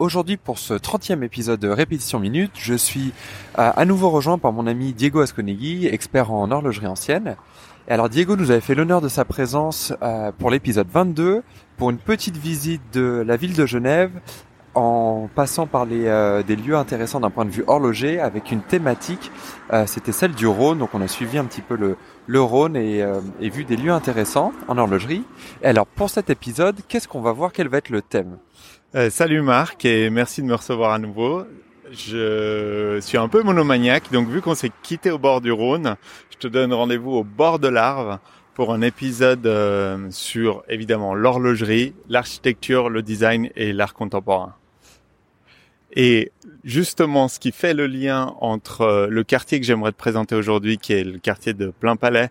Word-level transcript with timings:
Aujourd'hui 0.00 0.38
pour 0.38 0.58
ce 0.58 0.72
30e 0.72 1.22
épisode 1.22 1.60
de 1.60 1.68
Répétition 1.68 2.20
Minute, 2.20 2.52
je 2.54 2.72
suis 2.72 3.12
euh, 3.58 3.70
à 3.76 3.84
nouveau 3.84 4.08
rejoint 4.08 4.38
par 4.38 4.50
mon 4.50 4.66
ami 4.66 4.94
Diego 4.94 5.20
Asconegui, 5.20 5.88
expert 5.88 6.32
en 6.32 6.50
horlogerie 6.50 6.86
ancienne. 6.86 7.36
Et 7.86 7.92
alors 7.92 8.08
Diego 8.08 8.34
nous 8.34 8.50
avait 8.50 8.62
fait 8.62 8.74
l'honneur 8.74 9.02
de 9.02 9.08
sa 9.08 9.26
présence 9.26 9.92
euh, 10.00 10.32
pour 10.32 10.50
l'épisode 10.50 10.88
22 10.90 11.42
pour 11.76 11.90
une 11.90 11.98
petite 11.98 12.38
visite 12.38 12.80
de 12.94 13.22
la 13.26 13.36
ville 13.36 13.54
de 13.54 13.66
Genève 13.66 14.10
en 14.72 15.28
passant 15.34 15.66
par 15.66 15.84
les, 15.84 16.06
euh, 16.06 16.42
des 16.42 16.56
lieux 16.56 16.76
intéressants 16.76 17.20
d'un 17.20 17.28
point 17.28 17.44
de 17.44 17.50
vue 17.50 17.64
horloger 17.66 18.20
avec 18.20 18.52
une 18.52 18.62
thématique, 18.62 19.30
c'était 19.84 20.12
celle 20.12 20.32
du 20.32 20.46
Rhône, 20.46 20.78
donc 20.78 20.94
on 20.94 21.02
a 21.02 21.08
suivi 21.08 21.36
un 21.36 21.44
petit 21.44 21.60
peu 21.60 21.76
le, 21.76 21.98
le 22.26 22.40
Rhône 22.40 22.74
et, 22.74 23.04
et 23.40 23.50
vu 23.50 23.64
des 23.64 23.76
lieux 23.76 23.92
intéressants 23.92 24.52
en 24.66 24.78
horlogerie. 24.78 25.24
Et 25.62 25.66
alors 25.66 25.86
pour 25.86 26.08
cet 26.08 26.30
épisode, 26.30 26.76
qu'est-ce 26.88 27.06
qu'on 27.06 27.20
va 27.20 27.32
voir? 27.32 27.52
Quel 27.52 27.68
va 27.68 27.76
être 27.76 27.90
le 27.90 28.00
thème? 28.00 28.38
Euh, 28.94 29.08
salut 29.10 29.40
Marc 29.40 29.84
et 29.84 30.10
merci 30.10 30.42
de 30.42 30.46
me 30.46 30.54
recevoir 30.54 30.92
à 30.92 30.98
nouveau. 30.98 31.44
Je 31.92 32.98
suis 33.00 33.18
un 33.18 33.28
peu 33.28 33.42
monomaniaque, 33.42 34.10
donc 34.12 34.28
vu 34.28 34.40
qu'on 34.40 34.54
s'est 34.54 34.72
quitté 34.82 35.10
au 35.10 35.18
bord 35.18 35.40
du 35.40 35.52
Rhône, 35.52 35.96
je 36.30 36.38
te 36.38 36.48
donne 36.48 36.72
rendez-vous 36.72 37.12
au 37.12 37.24
bord 37.24 37.58
de 37.58 37.68
l'Arve 37.68 38.18
pour 38.54 38.72
un 38.72 38.80
épisode 38.82 39.46
euh, 39.46 40.08
sur 40.10 40.64
évidemment 40.68 41.14
l'horlogerie, 41.14 41.94
l'architecture, 42.08 42.90
le 42.90 43.02
design 43.02 43.50
et 43.56 43.72
l'art 43.72 43.94
contemporain. 43.94 44.54
Et 45.92 46.30
justement, 46.64 47.28
ce 47.28 47.40
qui 47.40 47.52
fait 47.52 47.74
le 47.74 47.86
lien 47.86 48.34
entre 48.40 48.82
euh, 48.82 49.06
le 49.08 49.24
quartier 49.24 49.60
que 49.60 49.66
j'aimerais 49.66 49.92
te 49.92 49.96
présenter 49.96 50.34
aujourd'hui, 50.34 50.78
qui 50.78 50.92
est 50.92 51.04
le 51.04 51.18
quartier 51.18 51.52
de 51.52 51.70
Plein 51.70 51.96
Palais, 51.96 52.30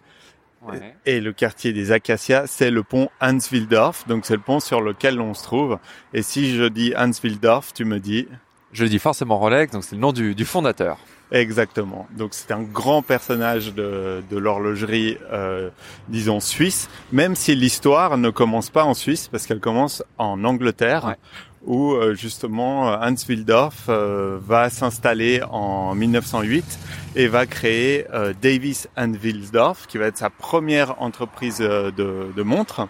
et 1.06 1.20
le 1.20 1.34
quartier 1.34 1.74
des 1.74 1.92
Acacias, 1.92 2.48
c'est 2.48 2.72
le 2.72 2.84
pont 2.84 3.10
Hans-Wildorf. 3.22 4.08
Donc 4.08 4.26
c'est 4.26 4.36
le 4.36 4.42
pont 4.42 4.60
sur 4.60 4.82
lequel 4.82 5.20
on 5.22 5.34
se 5.34 5.44
trouve. 5.44 5.80
Et 6.14 6.22
si 6.22 6.56
je 6.56 6.66
dis 6.66 6.94
Hans-Wildorf, 6.96 7.74
tu 7.74 7.86
me 7.86 8.00
dis? 8.00 8.28
Je 8.72 8.86
dis 8.86 9.00
forcément 9.00 9.40
Rolex, 9.40 9.74
donc 9.74 9.84
c'est 9.84 9.96
le 9.96 10.02
nom 10.02 10.14
du, 10.14 10.36
du 10.36 10.46
fondateur. 10.46 11.00
Exactement. 11.32 12.08
Donc 12.18 12.34
c'est 12.34 12.52
un 12.52 12.62
grand 12.62 13.02
personnage 13.02 13.74
de, 13.74 14.24
de 14.30 14.38
l'horlogerie, 14.38 15.18
euh, 15.32 15.70
disons 16.08 16.40
suisse, 16.40 16.90
même 17.12 17.36
si 17.36 17.56
l'histoire 17.56 18.18
ne 18.18 18.30
commence 18.30 18.70
pas 18.70 18.84
en 18.84 18.96
Suisse 18.96 19.28
parce 19.28 19.46
qu'elle 19.46 19.60
commence 19.60 20.04
en 20.18 20.44
Angleterre, 20.44 21.16
où 21.66 21.94
euh, 21.94 22.16
justement 22.16 22.94
Hans 22.94 23.16
Wildorf 23.28 23.86
euh, 23.90 24.40
va 24.42 24.70
s'installer 24.70 25.42
en 25.50 25.96
1908 25.96 26.80
et 27.16 27.28
va 27.28 27.46
créer 27.46 28.06
euh, 28.14 28.34
Davis 28.42 28.88
Wildorf, 28.98 29.88
qui 29.88 29.98
va 29.98 30.06
être 30.06 30.18
sa 30.18 30.30
première 30.30 31.02
entreprise 31.02 31.60
de, 31.60 31.92
de 32.36 32.44
montres. 32.44 32.88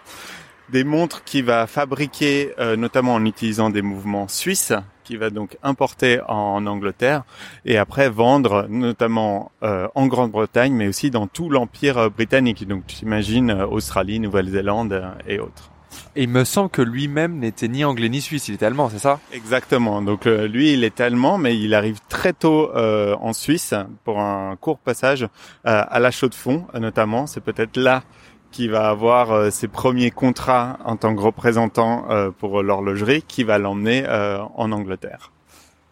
Des 0.70 0.84
montres 0.84 1.24
qu'il 1.24 1.44
va 1.44 1.66
fabriquer 1.66 2.52
notamment 2.78 3.14
en 3.14 3.24
utilisant 3.24 3.70
des 3.70 3.82
mouvements 3.82 4.28
suisses, 4.28 4.72
qui 5.02 5.16
va 5.16 5.30
donc 5.30 5.56
importer 5.64 6.20
en 6.28 6.64
Angleterre 6.64 7.24
et 7.64 7.76
après 7.76 8.08
vendre 8.08 8.68
notamment 8.68 9.50
en 9.62 10.06
Grande-Bretagne, 10.06 10.72
mais 10.72 10.86
aussi 10.86 11.10
dans 11.10 11.26
tout 11.26 11.50
l'empire 11.50 12.08
britannique. 12.12 12.68
Donc 12.68 12.86
tu 12.86 13.04
imagines 13.04 13.50
Australie, 13.50 14.20
Nouvelle-Zélande 14.20 15.02
et 15.26 15.40
autres. 15.40 15.69
Il 16.16 16.28
me 16.28 16.42
semble 16.42 16.70
que 16.70 16.82
lui-même 16.82 17.38
n'était 17.38 17.68
ni 17.68 17.84
anglais 17.84 18.08
ni 18.08 18.20
suisse, 18.20 18.48
il 18.48 18.54
était 18.54 18.66
allemand, 18.66 18.88
c'est 18.88 18.98
ça? 18.98 19.20
Exactement. 19.32 20.02
Donc 20.02 20.26
euh, 20.26 20.48
lui, 20.48 20.72
il 20.72 20.82
est 20.82 21.00
allemand, 21.00 21.38
mais 21.38 21.56
il 21.56 21.72
arrive 21.72 22.00
très 22.08 22.32
tôt 22.32 22.70
euh, 22.74 23.14
en 23.20 23.32
Suisse 23.32 23.74
pour 24.02 24.20
un 24.20 24.56
court 24.56 24.78
passage 24.78 25.22
euh, 25.22 25.28
à 25.64 26.00
la 26.00 26.10
Chaux-de-Fonds, 26.10 26.66
notamment. 26.74 27.28
C'est 27.28 27.40
peut-être 27.40 27.76
là 27.76 28.02
qu'il 28.50 28.72
va 28.72 28.88
avoir 28.88 29.52
ses 29.52 29.68
premiers 29.68 30.10
contrats 30.10 30.78
en 30.84 30.96
tant 30.96 31.14
que 31.14 31.20
représentant 31.20 32.32
pour 32.38 32.64
l'horlogerie, 32.64 33.22
qui 33.22 33.44
va 33.44 33.58
l'emmener 33.58 34.04
en 34.08 34.72
Angleterre. 34.72 35.30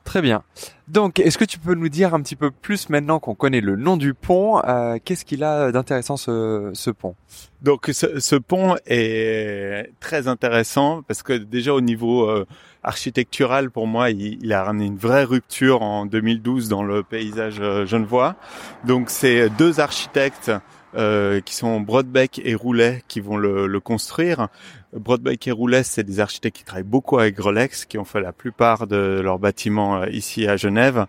Très 0.08 0.22
bien. 0.22 0.42
Donc, 0.88 1.20
est-ce 1.20 1.36
que 1.36 1.44
tu 1.44 1.58
peux 1.58 1.74
nous 1.74 1.90
dire 1.90 2.14
un 2.14 2.22
petit 2.22 2.34
peu 2.34 2.50
plus 2.50 2.88
maintenant 2.88 3.18
qu'on 3.18 3.34
connaît 3.34 3.60
le 3.60 3.76
nom 3.76 3.98
du 3.98 4.14
pont 4.14 4.58
euh, 4.64 4.96
Qu'est-ce 5.04 5.26
qu'il 5.26 5.44
a 5.44 5.70
d'intéressant 5.70 6.16
ce, 6.16 6.90
pont? 6.92 7.14
Donc, 7.60 7.90
ce, 7.92 8.36
pont 8.36 8.76
est 8.86 9.90
très 10.00 10.26
intéressant 10.26 11.02
parce 11.06 11.22
que 11.22 11.34
déjà 11.34 11.74
au 11.74 11.82
niveau 11.82 12.26
euh, 12.26 12.46
architectural, 12.82 13.70
pour 13.70 13.86
moi, 13.86 14.08
il, 14.08 14.42
il, 14.42 14.50
a 14.54 14.64
ramené 14.64 14.86
une 14.86 14.96
vraie 14.96 15.24
rupture 15.24 15.82
en 15.82 16.06
2012 16.06 16.70
dans 16.70 16.82
le 16.82 17.02
paysage 17.02 17.58
euh, 17.60 17.84
genevois. 17.84 18.36
Donc, 18.86 19.10
c'est 19.10 19.50
deux 19.50 19.78
architectes 19.78 20.50
euh, 20.94 21.40
qui 21.40 21.54
sont 21.54 21.80
Broadbeck 21.80 22.40
et 22.44 22.54
Roulet 22.54 23.02
qui 23.08 23.20
vont 23.20 23.36
le, 23.36 23.66
le 23.66 23.80
construire. 23.80 24.48
Broadbeck 24.92 25.46
et 25.46 25.50
Roulet, 25.50 25.82
c'est 25.82 26.04
des 26.04 26.20
architectes 26.20 26.56
qui 26.56 26.64
travaillent 26.64 26.82
beaucoup 26.82 27.18
avec 27.18 27.38
Rolex, 27.38 27.84
qui 27.84 27.98
ont 27.98 28.04
fait 28.04 28.20
la 28.20 28.32
plupart 28.32 28.86
de 28.86 29.20
leurs 29.22 29.38
bâtiments 29.38 30.02
euh, 30.02 30.08
ici 30.10 30.46
à 30.46 30.56
Genève. 30.56 31.06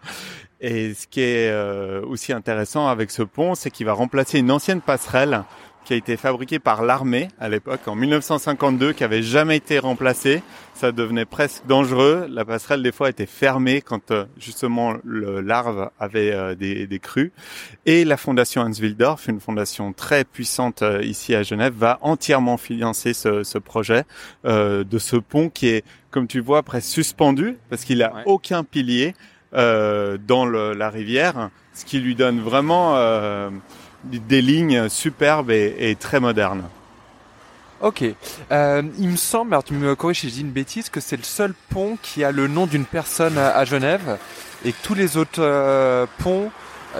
Et 0.62 0.94
ce 0.94 1.08
qui 1.08 1.22
est 1.22 1.50
euh, 1.50 2.02
aussi 2.06 2.34
intéressant 2.34 2.88
avec 2.88 3.12
ce 3.12 3.24
pont, 3.24 3.56
c'est 3.56 3.72
qu'il 3.72 3.86
va 3.86 3.94
remplacer 3.94 4.40
une 4.40 4.52
ancienne 4.52 4.82
passerelle 4.82 5.44
qui 5.90 5.96
a 5.96 5.98
été 5.98 6.18
fabriqué 6.18 6.60
par 6.60 6.84
l'armée 6.84 7.30
à 7.40 7.50
l'époque 7.50 7.88
en 7.88 7.96
1952, 7.96 8.94
qui 8.94 9.04
avait 9.04 9.24
jamais 9.24 9.58
été 9.58 9.80
remplacé. 9.80 10.44
Ça 10.76 10.92
devenait 10.92 11.26
presque 11.26 11.66
dangereux. 11.66 12.28
La 12.30 12.46
passerelle 12.46 12.84
des 12.84 12.92
fois 12.92 13.10
était 13.10 13.26
fermée 13.26 13.82
quand 13.82 14.12
euh, 14.12 14.26
justement 14.38 14.94
le 15.04 15.42
larve 15.42 15.90
avait 16.00 16.30
euh, 16.32 16.54
des, 16.54 16.86
des, 16.86 17.00
crues. 17.00 17.32
Et 17.88 18.06
la 18.06 18.18
fondation 18.18 18.62
Hans 18.62 18.72
Wildorf, 18.72 19.28
une 19.30 19.40
fondation 19.40 19.92
très 19.92 20.26
puissante 20.26 20.84
euh, 20.84 21.02
ici 21.02 21.34
à 21.34 21.42
Genève, 21.42 21.74
va 21.76 21.98
entièrement 22.02 22.58
financer 22.58 23.16
ce, 23.16 23.44
ce 23.44 23.58
projet 23.58 24.04
de 24.44 25.00
ce 25.00 25.16
pont 25.16 25.50
qui 25.50 25.70
est, 25.70 25.84
comme 26.12 26.28
tu 26.28 26.40
vois, 26.40 26.62
presque 26.62 26.88
suspendu 26.88 27.58
parce 27.72 27.84
qu'il 27.84 28.04
a 28.04 28.14
aucun 28.28 28.64
pilier 28.64 29.16
dans 29.54 30.46
le, 30.46 30.74
la 30.74 30.92
rivière, 30.92 31.50
ce 31.74 31.84
qui 31.84 32.00
lui 32.00 32.14
donne 32.14 32.40
vraiment 32.40 32.94
des 34.04 34.42
lignes 34.42 34.90
superbes 34.90 35.52
et, 35.52 35.96
très 36.00 36.20
modernes. 36.20 36.64
Ok. 37.82 38.04
Euh, 38.52 38.84
il 38.98 39.10
me 39.10 39.16
semble, 39.16 39.54
alors 39.54 39.64
tu 39.64 39.74
me 39.74 39.96
corriges 39.96 40.20
si 40.20 40.30
je 40.30 40.34
dis 40.36 40.42
une 40.42 40.52
bêtise, 40.52 40.90
que 40.90 41.00
c'est 41.00 41.18
le 41.18 41.24
seul 41.24 41.54
pont 41.70 41.98
qui 42.02 42.24
a 42.24 42.32
le 42.32 42.48
nom 42.48 42.66
d'une 42.68 42.86
personne 42.86 43.38
à, 43.38 43.64
Genève 43.64 44.18
et 44.66 44.74
que 44.74 44.78
tous 44.84 44.96
les 44.96 45.16
autres 45.16 45.42
euh, 45.42 46.06
ponts, 46.18 46.52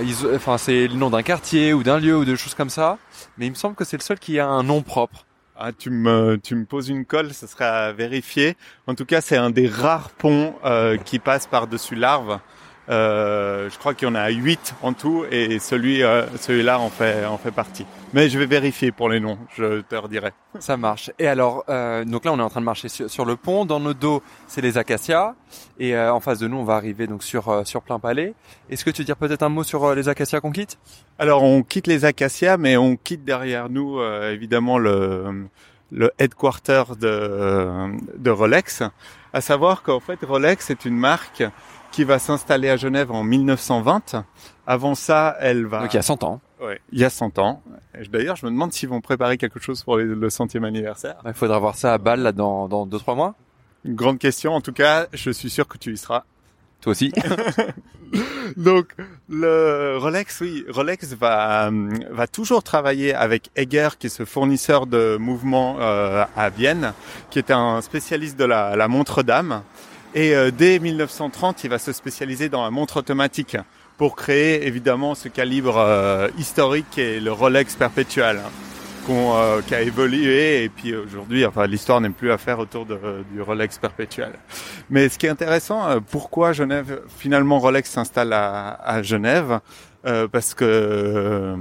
ils, 0.02 0.16
enfin 0.34 0.58
c'est 0.58 0.88
le 0.88 0.96
nom 0.96 1.10
d'un 1.10 1.24
quartier 1.24 1.74
ou 1.74 1.84
d'un 1.84 2.00
lieu 2.00 2.16
ou 2.16 2.24
de 2.24 2.36
choses 2.36 2.54
comme 2.54 2.70
ça. 2.70 2.98
Mais 3.38 3.48
il 3.48 3.50
me 3.50 3.56
semble 3.56 3.76
que 3.76 3.84
c'est 3.84 3.98
le 3.98 4.04
seul 4.04 4.20
qui 4.20 4.40
a 4.40 4.48
un 4.48 4.64
nom 4.64 4.82
propre. 4.82 5.26
Ah, 5.62 5.74
tu 5.74 5.90
me, 5.90 6.40
tu 6.42 6.56
me 6.56 6.64
poses 6.64 6.88
une 6.88 7.04
colle, 7.04 7.34
ça 7.34 7.46
serait 7.46 7.66
à 7.66 7.92
vérifier. 7.92 8.56
En 8.88 8.96
tout 8.96 9.04
cas, 9.04 9.20
c'est 9.20 9.36
un 9.36 9.50
des 9.50 9.68
rares 9.68 10.10
ponts 10.12 10.56
euh, 10.64 10.96
qui 10.96 11.20
passe 11.20 11.48
par-dessus 11.48 11.96
l'Arve. 11.96 12.40
Euh, 12.90 13.70
je 13.70 13.78
crois 13.78 13.94
qu'il 13.94 14.08
y 14.08 14.12
en 14.12 14.16
a 14.16 14.30
8 14.30 14.76
en 14.82 14.94
tout 14.94 15.26
et 15.30 15.60
celui, 15.60 16.04
euh, 16.04 16.26
celui-là 16.38 16.80
en 16.80 16.90
fait, 16.90 17.26
en 17.26 17.38
fait 17.38 17.52
partie. 17.52 17.86
Mais 18.14 18.28
je 18.28 18.40
vais 18.40 18.48
vérifier 18.48 18.92
pour 18.92 19.08
les 19.08 19.20
noms, 19.20 19.38
je 19.56 19.82
te 19.82 19.96
redirai. 19.96 20.32
Ça 20.58 20.78
marche. 20.78 21.12
Et 21.20 21.28
alors, 21.28 21.64
euh, 21.70 22.04
donc 22.04 22.26
là, 22.26 22.34
on 22.34 22.40
est 22.40 22.44
en 22.44 22.50
train 22.50 22.60
de 22.60 22.66
marcher 22.66 22.90
sur, 22.90 23.26
le 23.26 23.36
pont. 23.36 23.66
Dans 23.66 23.80
nos 23.80 23.94
dos, 23.94 24.24
c'est 24.48 24.62
les 24.62 24.80
acacias. 24.80 25.36
Et 25.78 25.96
euh, 25.96 26.12
en 26.12 26.20
face 26.20 26.40
de 26.40 26.48
nous, 26.48 26.58
on 26.58 26.64
va 26.64 26.76
arriver 26.76 27.06
donc 27.06 27.22
sur 27.22 27.50
euh, 27.50 27.64
sur 27.66 27.84
plein 27.84 28.00
palais. 28.00 28.34
Est-ce 28.72 28.84
que 28.84 28.90
tu 28.90 29.04
veux 29.04 29.06
dire 29.06 29.16
peut-être 29.16 29.44
un 29.44 29.50
mot 29.50 29.64
sur 29.64 29.94
les 29.94 30.10
acacias 30.10 30.42
qu'on 30.42 30.52
quitte? 30.52 30.80
Alors, 31.20 31.44
on 31.44 31.62
quitte 31.62 31.86
les 31.86 32.04
acacias, 32.04 32.58
mais 32.58 32.78
on 32.78 32.96
quitte 32.96 33.24
derrière 33.24 33.70
nous, 33.70 34.02
évidemment, 34.02 34.80
le 34.80 35.48
le 35.92 36.12
headquarter 36.20 36.84
de, 37.00 37.90
de 38.16 38.30
Rolex. 38.30 38.84
À 39.34 39.42
savoir 39.42 39.82
qu'en 39.84 40.00
fait, 40.00 40.20
Rolex 40.24 40.70
est 40.70 40.86
une 40.86 40.98
marque 40.98 41.44
qui 41.92 42.04
va 42.04 42.20
s'installer 42.20 42.70
à 42.70 42.78
Genève 42.78 43.12
en 43.12 43.24
1920. 43.24 44.24
Avant 44.68 44.96
ça, 44.96 45.36
elle 45.40 45.66
va... 45.66 45.82
Donc 45.82 45.94
il 45.94 45.98
y 45.98 46.00
a 46.00 46.04
100 46.04 46.24
ans. 46.24 46.42
Ouais, 46.62 46.80
il 46.92 47.00
y 47.00 47.06
a 47.06 47.10
100 47.10 47.40
ans. 47.40 47.62
D'ailleurs, 48.12 48.36
je 48.36 48.46
me 48.46 48.52
demande 48.52 48.74
s'ils 48.74 48.90
vont 48.90 49.02
préparer 49.02 49.38
quelque 49.38 49.60
chose 49.60 49.84
pour 49.84 49.98
le 49.98 50.30
centième 50.30 50.66
anniversaire. 50.66 51.16
Il 51.26 51.34
faudra 51.34 51.60
voir 51.60 51.76
ça 51.76 51.94
à 51.94 51.98
Bâle 51.98 52.22
là, 52.22 52.32
dans, 52.32 52.68
dans 52.68 52.86
2-3 52.86 53.16
mois. 53.16 53.36
Une 53.86 53.96
grande 53.96 54.20
question. 54.20 54.54
En 54.54 54.62
tout 54.62 54.74
cas, 54.74 55.08
je 55.14 55.32
suis 55.32 55.50
sûr 55.50 55.68
que 55.68 55.78
tu 55.78 55.94
y 55.94 55.98
seras. 55.98 56.24
Toi 56.82 56.92
aussi. 56.92 57.12
Donc 58.58 58.96
le 59.28 59.98
Rolex, 59.98 60.42
oui, 60.42 60.66
Rolex 60.70 61.14
va 61.14 61.70
va 62.10 62.28
toujours 62.28 62.64
travailler 62.64 63.14
avec 63.14 63.52
Egger, 63.56 63.90
qui 64.00 64.08
est 64.08 64.10
ce 64.10 64.26
fournisseur 64.26 64.88
de 64.88 65.18
mouvements 65.18 65.78
euh, 65.80 66.26
à 66.36 66.50
Vienne, 66.50 66.94
qui 67.30 67.40
est 67.40 67.52
un 67.52 67.82
spécialiste 67.82 68.38
de 68.40 68.46
la, 68.46 68.76
la 68.76 68.88
montre 68.88 69.24
d'âme 69.24 69.62
Et 70.16 70.34
dès 70.52 70.80
1930, 70.80 71.64
il 71.64 71.70
va 71.70 71.78
se 71.78 71.94
spécialiser 71.94 72.50
dans 72.50 72.64
la 72.64 72.72
montre 72.72 72.98
automatique 72.98 73.58
pour 73.98 74.16
créer 74.16 74.66
évidemment 74.66 75.14
ce 75.14 75.30
calibre 75.30 76.30
historique 76.38 76.86
qui 76.92 77.02
est 77.02 77.20
le 77.20 77.32
Rolex 77.32 77.76
perpétuel. 77.76 78.40
Euh, 79.12 79.62
qui 79.64 79.74
a 79.74 79.82
évolué 79.82 80.64
et 80.64 80.70
puis 80.70 80.96
aujourd'hui, 80.96 81.44
enfin, 81.44 81.66
l'histoire 81.66 82.00
n'est 82.00 82.12
plus 82.12 82.32
à 82.32 82.38
faire 82.38 82.60
autour 82.60 82.86
de, 82.86 83.24
du 83.32 83.42
Rolex 83.42 83.80
perpétuel. 83.80 84.34
Mais 84.92 85.10
ce 85.10 85.18
qui 85.18 85.26
est 85.26 85.30
intéressant, 85.30 85.88
euh, 85.90 86.00
pourquoi 86.00 86.54
Genève, 86.54 87.02
finalement 87.18 87.58
Rolex 87.58 87.90
s'installe 87.90 88.34
à, 88.34 88.74
à, 88.74 89.02
Genève, 89.02 89.62
euh, 90.06 90.28
parce 90.28 90.54
que 90.54 91.56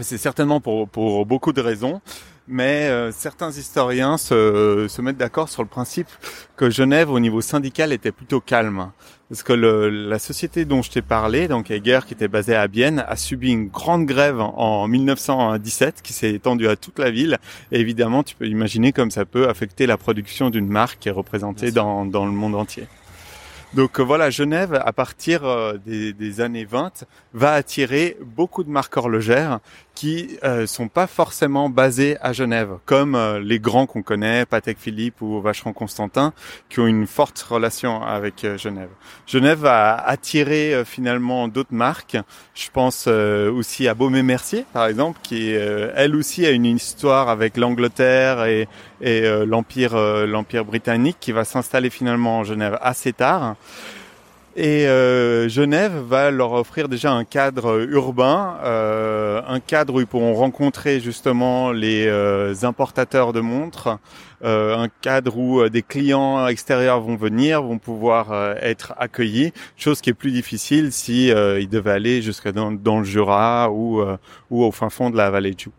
c'est 0.00 0.18
certainement 0.18 0.60
pour, 0.60 0.88
pour 0.88 1.26
beaucoup 1.26 1.52
de 1.52 1.60
raisons 1.60 2.00
mais 2.48 3.10
certains 3.12 3.50
historiens 3.50 4.18
se, 4.18 4.86
se 4.88 5.02
mettent 5.02 5.16
d'accord 5.16 5.48
sur 5.48 5.62
le 5.62 5.68
principe 5.68 6.08
que 6.56 6.70
Genève, 6.70 7.10
au 7.10 7.20
niveau 7.20 7.40
syndical, 7.40 7.92
était 7.92 8.12
plutôt 8.12 8.40
calme. 8.40 8.90
Parce 9.28 9.42
que 9.42 9.52
le, 9.52 9.90
la 9.90 10.20
société 10.20 10.64
dont 10.64 10.82
je 10.82 10.90
t'ai 10.90 11.02
parlé, 11.02 11.48
donc 11.48 11.72
Eger, 11.72 12.00
qui 12.06 12.14
était 12.14 12.28
basée 12.28 12.54
à 12.54 12.68
Bienne, 12.68 13.04
a 13.08 13.16
subi 13.16 13.50
une 13.50 13.66
grande 13.66 14.06
grève 14.06 14.40
en 14.40 14.86
1917 14.86 16.00
qui 16.00 16.12
s'est 16.12 16.32
étendue 16.32 16.68
à 16.68 16.76
toute 16.76 17.00
la 17.00 17.10
ville. 17.10 17.38
Et 17.72 17.80
évidemment, 17.80 18.22
tu 18.22 18.36
peux 18.36 18.46
imaginer 18.46 18.92
comme 18.92 19.10
ça 19.10 19.24
peut 19.24 19.48
affecter 19.48 19.86
la 19.86 19.96
production 19.96 20.50
d'une 20.50 20.68
marque 20.68 21.00
qui 21.00 21.08
est 21.08 21.12
représentée 21.12 21.72
dans, 21.72 22.06
dans 22.06 22.24
le 22.24 22.30
monde 22.30 22.54
entier. 22.54 22.86
Donc 23.74 23.98
euh, 23.98 24.02
voilà, 24.04 24.30
Genève, 24.30 24.80
à 24.84 24.92
partir 24.92 25.44
euh, 25.44 25.76
des, 25.84 26.12
des, 26.12 26.40
années 26.40 26.64
20, 26.64 27.04
va 27.34 27.52
attirer 27.52 28.16
beaucoup 28.24 28.62
de 28.62 28.70
marques 28.70 28.96
horlogères 28.96 29.58
qui 29.96 30.38
euh, 30.44 30.66
sont 30.66 30.88
pas 30.88 31.06
forcément 31.06 31.70
basées 31.70 32.18
à 32.20 32.34
Genève, 32.34 32.76
comme 32.84 33.14
euh, 33.14 33.40
les 33.40 33.58
grands 33.58 33.86
qu'on 33.86 34.02
connaît, 34.02 34.44
Patek 34.44 34.78
Philippe 34.78 35.22
ou 35.22 35.40
Vacheron 35.40 35.72
Constantin, 35.72 36.34
qui 36.68 36.80
ont 36.80 36.86
une 36.86 37.06
forte 37.06 37.40
relation 37.40 38.02
avec 38.02 38.44
euh, 38.44 38.58
Genève. 38.58 38.90
Genève 39.26 39.60
va 39.60 39.96
attirer 39.96 40.82
finalement 40.84 41.48
d'autres 41.48 41.72
marques. 41.72 42.18
Je 42.54 42.68
pense 42.70 43.06
aussi 43.06 43.88
à 43.88 43.94
Baume 43.94 44.20
Mercier, 44.20 44.66
par 44.74 44.86
exemple, 44.86 45.18
qui 45.22 45.50
elle 45.50 46.14
aussi 46.14 46.44
a 46.44 46.50
une 46.50 46.66
histoire 46.66 47.30
avec 47.30 47.56
l'Angleterre 47.56 48.44
et, 48.44 48.68
et 49.00 49.22
l'empire 49.46 49.96
l'empire 50.26 50.64
britannique, 50.64 51.16
qui 51.18 51.32
va 51.32 51.44
s'installer 51.44 51.88
finalement 51.88 52.38
en 52.38 52.44
Genève 52.44 52.78
assez 52.82 53.12
tard. 53.12 53.56
Et 54.58 54.88
euh, 54.88 55.50
Genève 55.50 55.98
va 55.98 56.30
leur 56.30 56.52
offrir 56.52 56.88
déjà 56.88 57.12
un 57.12 57.24
cadre 57.24 57.86
urbain, 57.90 58.56
euh, 58.64 59.42
un 59.46 59.60
cadre 59.60 59.96
où 59.96 60.00
ils 60.00 60.06
pourront 60.06 60.32
rencontrer 60.32 60.98
justement 60.98 61.72
les 61.72 62.06
euh, 62.06 62.54
importateurs 62.62 63.34
de 63.34 63.40
montres, 63.40 63.98
un 64.42 64.88
cadre 65.02 65.36
où 65.38 65.68
des 65.68 65.82
clients 65.82 66.46
extérieurs 66.46 67.00
vont 67.00 67.16
venir, 67.16 67.62
vont 67.62 67.78
pouvoir 67.78 68.32
être 68.62 68.94
accueillis, 68.98 69.52
chose 69.76 70.00
qui 70.00 70.10
est 70.10 70.14
plus 70.14 70.30
difficile 70.30 70.92
si 70.92 71.28
ils 71.28 71.68
devaient 71.68 71.90
aller 71.90 72.22
jusqu'à 72.22 72.52
dans, 72.52 72.70
dans, 72.70 72.98
le 72.98 73.04
Jura 73.04 73.70
ou, 73.72 74.02
ou 74.50 74.62
au 74.62 74.70
fin 74.70 74.90
fond 74.90 75.10
de 75.10 75.16
la 75.16 75.30
vallée 75.30 75.52
de 75.52 75.60
Joux. 75.60 75.72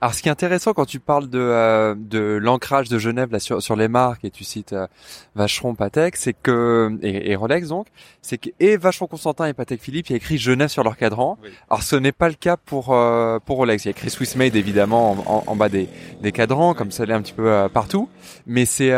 Alors, 0.00 0.14
ce 0.14 0.22
qui 0.22 0.28
est 0.28 0.32
intéressant 0.32 0.74
quand 0.74 0.84
tu 0.84 1.00
parles 1.00 1.28
de, 1.28 1.40
euh, 1.40 1.96
de 1.98 2.38
l'ancrage 2.40 2.88
de 2.88 3.00
Genève 3.00 3.32
là 3.32 3.40
sur, 3.40 3.60
sur 3.60 3.74
les 3.74 3.88
marques 3.88 4.24
et 4.24 4.30
tu 4.30 4.44
cites 4.44 4.72
euh, 4.72 4.86
Vacheron, 5.34 5.74
Patek, 5.74 6.14
c'est 6.14 6.34
que 6.34 6.96
et, 7.02 7.34
Rolex 7.34 7.66
donc, 7.68 7.88
c'est 8.22 8.38
que 8.38 8.50
et 8.60 8.76
Vacheron 8.76 9.08
Constantin 9.08 9.46
et 9.46 9.54
Patek 9.54 9.82
Philippe, 9.82 10.08
il 10.08 10.12
y 10.12 10.14
a 10.14 10.18
écrit 10.18 10.38
Genève 10.38 10.68
sur 10.68 10.84
leur 10.84 10.96
cadran. 10.96 11.36
Alors, 11.68 11.82
ce 11.82 11.96
n'est 11.96 12.12
pas 12.12 12.28
le 12.28 12.36
cas 12.36 12.56
pour 12.56 12.94
euh, 12.94 13.40
pour 13.44 13.56
Rolex. 13.56 13.84
Il 13.84 13.88
y 13.88 13.90
a 13.90 13.90
écrit 13.90 14.08
Swiss 14.08 14.36
Made 14.36 14.54
évidemment 14.54 15.16
en, 15.26 15.42
en, 15.44 15.56
bas 15.56 15.68
des, 15.68 15.88
des 16.22 16.30
cadrans, 16.30 16.74
comme 16.74 16.92
ça 16.92 17.04
l'est 17.04 17.14
un 17.14 17.22
petit 17.22 17.32
peu 17.32 17.66
partout. 17.72 18.08
Mais 18.46 18.66
c'est 18.66 18.92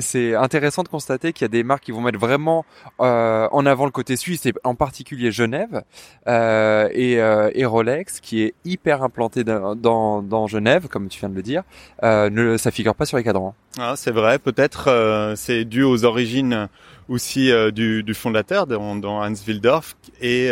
c'est 0.00 0.34
intéressant 0.34 0.82
de 0.82 0.88
constater 0.88 1.34
qu'il 1.34 1.42
y 1.42 1.44
a 1.44 1.48
des 1.48 1.62
marques 1.62 1.84
qui 1.84 1.92
vont 1.92 2.00
mettre 2.00 2.18
vraiment 2.18 2.64
en 2.98 3.66
avant 3.66 3.84
le 3.84 3.90
côté 3.90 4.16
suisse 4.16 4.46
et 4.46 4.54
en 4.64 4.74
particulier 4.74 5.30
Genève 5.30 5.82
et, 6.26 7.12
et 7.12 7.64
Rolex 7.66 8.20
qui 8.20 8.42
est 8.42 8.54
hyper 8.64 9.02
implanté 9.02 9.44
dans, 9.44 9.74
dans 10.22 10.37
Genève, 10.46 10.88
comme 10.88 11.08
tu 11.08 11.20
viens 11.20 11.28
de 11.28 11.34
le 11.34 11.42
dire, 11.42 11.62
euh, 12.02 12.30
ne, 12.30 12.56
ça 12.56 12.70
figure 12.70 12.94
pas 12.94 13.06
sur 13.06 13.16
les 13.16 13.24
cadrans. 13.24 13.54
Ah, 13.78 13.94
c'est 13.96 14.10
vrai, 14.10 14.38
peut-être 14.38 14.88
euh, 14.88 15.34
c'est 15.36 15.64
dû 15.64 15.82
aux 15.82 16.04
origines 16.04 16.68
aussi 17.08 17.50
euh, 17.50 17.70
du, 17.70 18.14
fondateur, 18.14 18.66
dans, 18.66 19.22
Hans 19.22 19.34
Wildorf, 19.46 19.96
et 20.20 20.50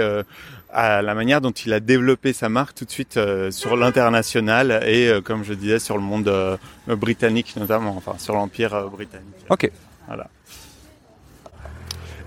à 0.73 1.01
la 1.01 1.15
manière 1.15 1.41
dont 1.41 1.53
il 1.53 1.73
a 1.73 1.81
développé 1.81 2.33
sa 2.33 2.49
marque 2.49 2.75
tout 2.75 2.85
de 2.85 2.91
suite 2.91 3.19
sur 3.51 3.77
l'international 3.77 4.83
et, 4.87 5.21
comme 5.25 5.45
je 5.45 5.55
disais, 5.55 5.79
sur 5.79 5.97
le 5.97 6.03
monde 6.03 6.59
britannique 6.87 7.55
notamment, 7.57 7.95
enfin 7.97 8.15
sur 8.19 8.35
l'empire 8.35 8.89
britannique. 8.91 9.47
Ok. 9.49 9.71
Voilà. 10.07 10.29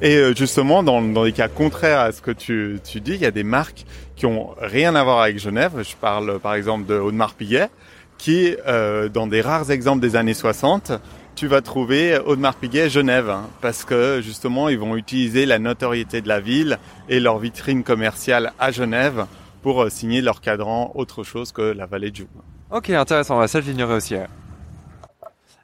Et 0.01 0.33
justement, 0.35 0.81
dans, 0.81 1.01
dans 1.01 1.23
les 1.23 1.33
cas 1.33 1.49
contraires 1.49 1.99
à 1.99 2.11
ce 2.11 2.21
que 2.21 2.31
tu, 2.31 2.79
dis, 3.01 3.13
il 3.13 3.21
y 3.21 3.25
a 3.25 3.31
des 3.31 3.43
marques 3.43 3.85
qui 4.15 4.25
ont 4.25 4.55
rien 4.59 4.95
à 4.95 5.03
voir 5.03 5.19
avec 5.21 5.39
Genève. 5.39 5.73
Je 5.81 5.95
parle 5.95 6.39
par 6.39 6.53
exemple 6.53 6.85
de 6.85 6.95
Audemars 6.95 7.33
Piguet, 7.33 7.69
qui, 8.17 8.55
euh, 8.67 9.09
dans 9.09 9.27
des 9.27 9.41
rares 9.41 9.71
exemples 9.71 10.01
des 10.01 10.15
années 10.15 10.33
60, 10.33 10.93
tu 11.35 11.47
vas 11.47 11.61
trouver 11.61 12.17
Audemars 12.17 12.55
Piguet 12.55 12.89
Genève, 12.89 13.29
hein, 13.29 13.49
parce 13.61 13.83
que 13.83 14.21
justement 14.21 14.69
ils 14.69 14.79
vont 14.79 14.95
utiliser 14.95 15.45
la 15.45 15.59
notoriété 15.59 16.21
de 16.21 16.27
la 16.27 16.39
ville 16.39 16.79
et 17.07 17.19
leur 17.19 17.39
vitrine 17.39 17.83
commerciale 17.83 18.51
à 18.59 18.71
Genève 18.71 19.25
pour 19.61 19.83
euh, 19.83 19.89
signer 19.89 20.21
leur 20.21 20.41
cadran 20.41 20.91
autre 20.95 21.23
chose 21.23 21.51
que 21.51 21.61
la 21.61 21.85
vallée 21.85 22.11
de 22.11 22.17
Joux. 22.17 22.27
Ok, 22.71 22.89
intéressant. 22.89 23.45
Ça, 23.47 23.61
je 23.61 23.71
l'ignorais 23.71 23.95
aussi. 23.95 24.15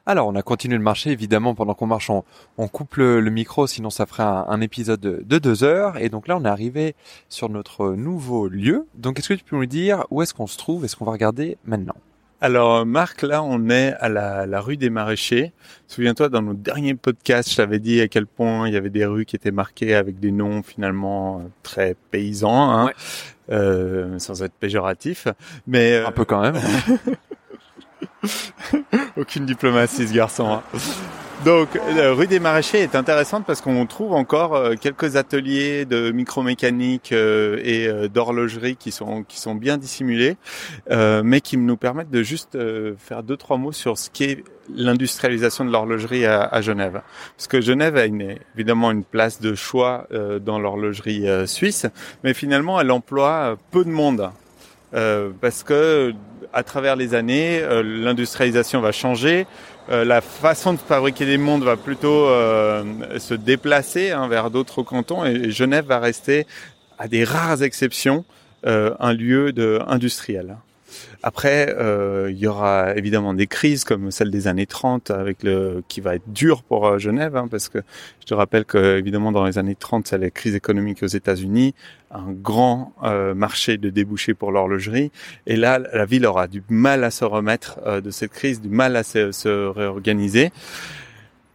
Alors, 0.08 0.28
on 0.28 0.36
a 0.36 0.42
continué 0.42 0.78
de 0.78 0.82
marcher, 0.84 1.10
évidemment, 1.10 1.56
pendant 1.56 1.74
qu'on 1.74 1.88
marche, 1.88 2.10
on, 2.10 2.68
coupe 2.68 2.94
le, 2.94 3.20
micro, 3.28 3.66
sinon 3.66 3.90
ça 3.90 4.06
ferait 4.06 4.22
un, 4.22 4.60
épisode 4.60 5.00
de, 5.00 5.38
deux 5.38 5.64
heures. 5.64 5.98
Et 5.98 6.08
donc 6.08 6.28
là, 6.28 6.36
on 6.36 6.44
est 6.44 6.48
arrivé 6.48 6.94
sur 7.28 7.48
notre 7.48 7.90
nouveau 7.94 8.46
lieu. 8.46 8.86
Donc, 8.94 9.18
est-ce 9.18 9.30
que 9.30 9.34
tu 9.34 9.42
peux 9.42 9.56
nous 9.56 9.66
dire 9.66 10.06
où 10.10 10.22
est-ce 10.22 10.32
qu'on 10.32 10.46
se 10.46 10.58
trouve? 10.58 10.84
Est-ce 10.84 10.94
qu'on 10.94 11.04
va 11.04 11.12
regarder 11.12 11.58
maintenant? 11.64 11.96
Alors 12.38 12.84
Marc, 12.84 13.22
là 13.22 13.42
on 13.42 13.70
est 13.70 13.94
à 13.98 14.10
la, 14.10 14.60
rue 14.60 14.76
des 14.76 14.90
Maraîchers. 14.90 15.52
Souviens-toi, 15.88 16.28
dans 16.28 16.42
notre 16.42 16.60
dernier 16.60 16.94
podcast, 16.94 17.50
je 17.50 17.56
t'avais 17.56 17.78
dit 17.78 18.02
à 18.02 18.08
quel 18.08 18.26
point 18.26 18.68
il 18.68 18.74
y 18.74 18.76
avait 18.76 18.90
des 18.90 19.06
rues 19.06 19.24
qui 19.24 19.36
étaient 19.36 19.50
marquées 19.50 19.94
avec 19.94 20.20
des 20.20 20.32
noms 20.32 20.62
finalement 20.62 21.42
très 21.62 21.96
paysans, 22.10 22.70
hein, 22.70 22.90
euh, 23.50 24.18
sans 24.18 24.42
être 24.42 24.52
péjoratif. 24.52 25.28
Mais 25.66 25.96
un 25.96 26.12
peu 26.12 26.26
quand 26.26 26.42
même. 26.42 26.56
Aucune 29.16 29.46
diplomatie 29.46 30.06
ce 30.06 30.12
garçon. 30.12 30.46
Hein. 30.48 30.78
Donc, 31.44 31.68
la 31.94 32.12
rue 32.12 32.26
des 32.26 32.40
Maraîchers 32.40 32.80
est 32.80 32.96
intéressante 32.96 33.44
parce 33.46 33.60
qu'on 33.60 33.84
trouve 33.86 34.14
encore 34.14 34.54
euh, 34.54 34.74
quelques 34.74 35.16
ateliers 35.16 35.84
de 35.84 36.10
micromécanique 36.10 37.12
euh, 37.12 37.60
et 37.62 37.86
euh, 37.86 38.08
d'horlogerie 38.08 38.76
qui 38.76 38.90
sont 38.90 39.22
qui 39.22 39.38
sont 39.38 39.54
bien 39.54 39.76
dissimulés, 39.76 40.38
mais 40.90 41.40
qui 41.40 41.56
nous 41.56 41.76
permettent 41.76 42.10
de 42.10 42.22
juste 42.22 42.58
faire 42.98 43.22
deux 43.22 43.36
trois 43.36 43.58
mots 43.58 43.72
sur 43.72 43.98
ce 43.98 44.10
qu'est 44.10 44.44
l'industrialisation 44.74 45.64
de 45.64 45.70
l'horlogerie 45.70 46.26
à, 46.26 46.60
Genève. 46.60 47.02
Parce 47.36 47.46
que 47.46 47.60
Genève 47.60 47.96
a 47.96 48.06
évidemment 48.06 48.90
une 48.90 49.04
place 49.04 49.40
de 49.40 49.54
choix 49.54 50.08
dans 50.40 50.58
l'horlogerie 50.58 51.26
suisse, 51.46 51.86
mais 52.24 52.34
finalement 52.34 52.80
elle 52.80 52.90
emploie 52.90 53.56
peu 53.70 53.84
de 53.84 53.90
monde. 53.90 54.30
parce 54.92 55.62
que 55.62 56.14
à 56.52 56.62
travers 56.62 56.96
les 56.96 57.14
années, 57.14 57.60
euh, 57.62 57.82
l'industrialisation 57.82 58.80
va 58.80 58.92
changer. 58.92 59.46
Euh, 59.90 60.04
la 60.04 60.20
façon 60.20 60.72
de 60.72 60.78
fabriquer 60.78 61.26
des 61.26 61.38
montres 61.38 61.64
va 61.64 61.76
plutôt 61.76 62.26
euh, 62.26 62.82
se 63.18 63.34
déplacer 63.34 64.10
hein, 64.10 64.28
vers 64.28 64.50
d'autres 64.50 64.82
cantons 64.82 65.24
et, 65.24 65.50
Genève 65.50 65.86
va 65.86 65.98
rester, 65.98 66.46
à 66.98 67.08
des 67.08 67.24
rares 67.24 67.62
exceptions, 67.62 68.24
un 68.64 69.12
lieu 69.12 69.52
de 69.52 69.80
industriel. 69.86 70.56
Après, 71.22 71.74
euh, 71.76 72.30
il 72.30 72.38
y 72.38 72.46
aura 72.46 72.96
évidemment 72.96 73.34
des 73.34 73.46
crises 73.46 73.84
comme 73.84 74.10
celle 74.10 74.30
des 74.30 74.48
années 74.48 74.66
30, 74.66 75.10
avec 75.10 75.42
le 75.42 75.82
qui 75.88 76.00
va 76.00 76.14
être 76.14 76.32
dur 76.32 76.62
pour 76.62 76.86
euh, 76.86 76.98
Genève, 76.98 77.36
hein, 77.36 77.48
parce 77.50 77.68
que 77.68 77.78
je 78.20 78.26
te 78.26 78.34
rappelle 78.34 78.64
que 78.64 78.98
évidemment 78.98 79.32
dans 79.32 79.44
les 79.44 79.58
années 79.58 79.74
30, 79.74 80.06
c'est 80.06 80.18
la 80.18 80.30
crise 80.30 80.54
économique 80.54 81.02
aux 81.02 81.06
États-Unis, 81.06 81.74
un 82.10 82.32
grand 82.32 82.94
euh, 83.02 83.34
marché 83.34 83.76
de 83.78 83.90
débouchés 83.90 84.34
pour 84.34 84.52
l'horlogerie, 84.52 85.10
et 85.46 85.56
là, 85.56 85.78
la 85.78 86.04
ville 86.04 86.26
aura 86.26 86.46
du 86.46 86.62
mal 86.68 87.04
à 87.04 87.10
se 87.10 87.24
remettre 87.24 88.00
de 88.00 88.10
cette 88.10 88.32
crise, 88.32 88.60
du 88.60 88.68
mal 88.68 88.96
à 88.96 89.02
se 89.02 89.68
réorganiser. 89.68 90.52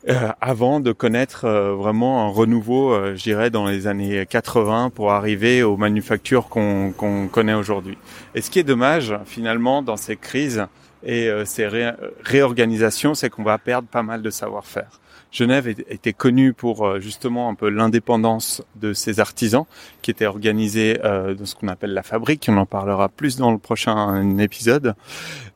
Euh, 0.10 0.32
avant 0.42 0.80
de 0.80 0.92
connaître 0.94 1.46
euh, 1.46 1.76
vraiment 1.76 2.26
un 2.26 2.30
renouveau, 2.30 2.92
euh, 2.92 3.16
je 3.16 3.22
dirais, 3.22 3.52
dans 3.52 3.68
les 3.68 3.86
années 3.86 4.26
80 4.26 4.90
pour 4.90 5.12
arriver 5.12 5.62
aux 5.62 5.78
manufactures 5.78 6.48
qu'on 6.50 7.30
connaît 7.32 7.54
aujourd'hui. 7.54 7.98
Et 8.34 8.42
ce 8.42 8.50
qui 8.50 8.58
est 8.58 8.64
dommage, 8.64 9.16
finalement, 9.26 9.84
dans 9.84 9.98
ces 9.98 10.16
crises 10.16 10.66
et 11.04 11.32
ces 11.46 11.68
réorganisations, 12.24 13.16
c'est 13.16 13.32
qu'on 13.32 13.42
va 13.42 13.58
perdre 13.58 13.88
pas 13.88 14.04
mal 14.04 14.22
de 14.22 14.30
savoir-faire. 14.30 15.00
Genève 15.32 15.68
était 15.68 16.14
connue 16.14 16.54
pour 16.54 17.00
justement 17.00 17.50
un 17.50 17.56
peu 17.56 17.70
l'indépendance 17.70 18.62
de 18.76 18.94
ses 18.94 19.20
artisans, 19.20 19.66
qui 20.02 20.12
étaient 20.12 20.26
organisés 20.26 20.98
dans 21.02 21.46
ce 21.46 21.56
qu'on 21.56 21.70
appelle 21.70 21.94
la 21.94 22.04
fabrique. 22.04 22.48
On 22.50 22.58
en 22.58 22.66
parlera 22.66 23.08
plus 23.10 23.38
dans 23.38 23.52
le 23.52 23.58
prochain 23.58 24.38
épisode. 24.40 24.96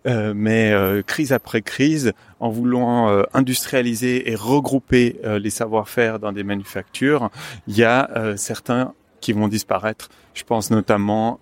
mais 0.06 0.74
crise 1.06 1.34
après 1.34 1.62
crise, 1.62 2.14
en 2.40 2.50
voulant 2.50 3.24
industrialiser 3.34 4.32
et 4.32 4.36
regrouper 4.36 5.20
les 5.24 5.50
savoir-faire 5.50 6.20
dans 6.20 6.32
des 6.32 6.44
manufactures, 6.44 7.30
il 7.68 7.78
y 7.78 7.84
a 7.84 8.36
certains 8.38 8.94
qui 9.20 9.34
vont 9.34 9.48
disparaître. 9.48 10.10
Je 10.34 10.44
pense 10.44 10.72
notamment 10.72 11.40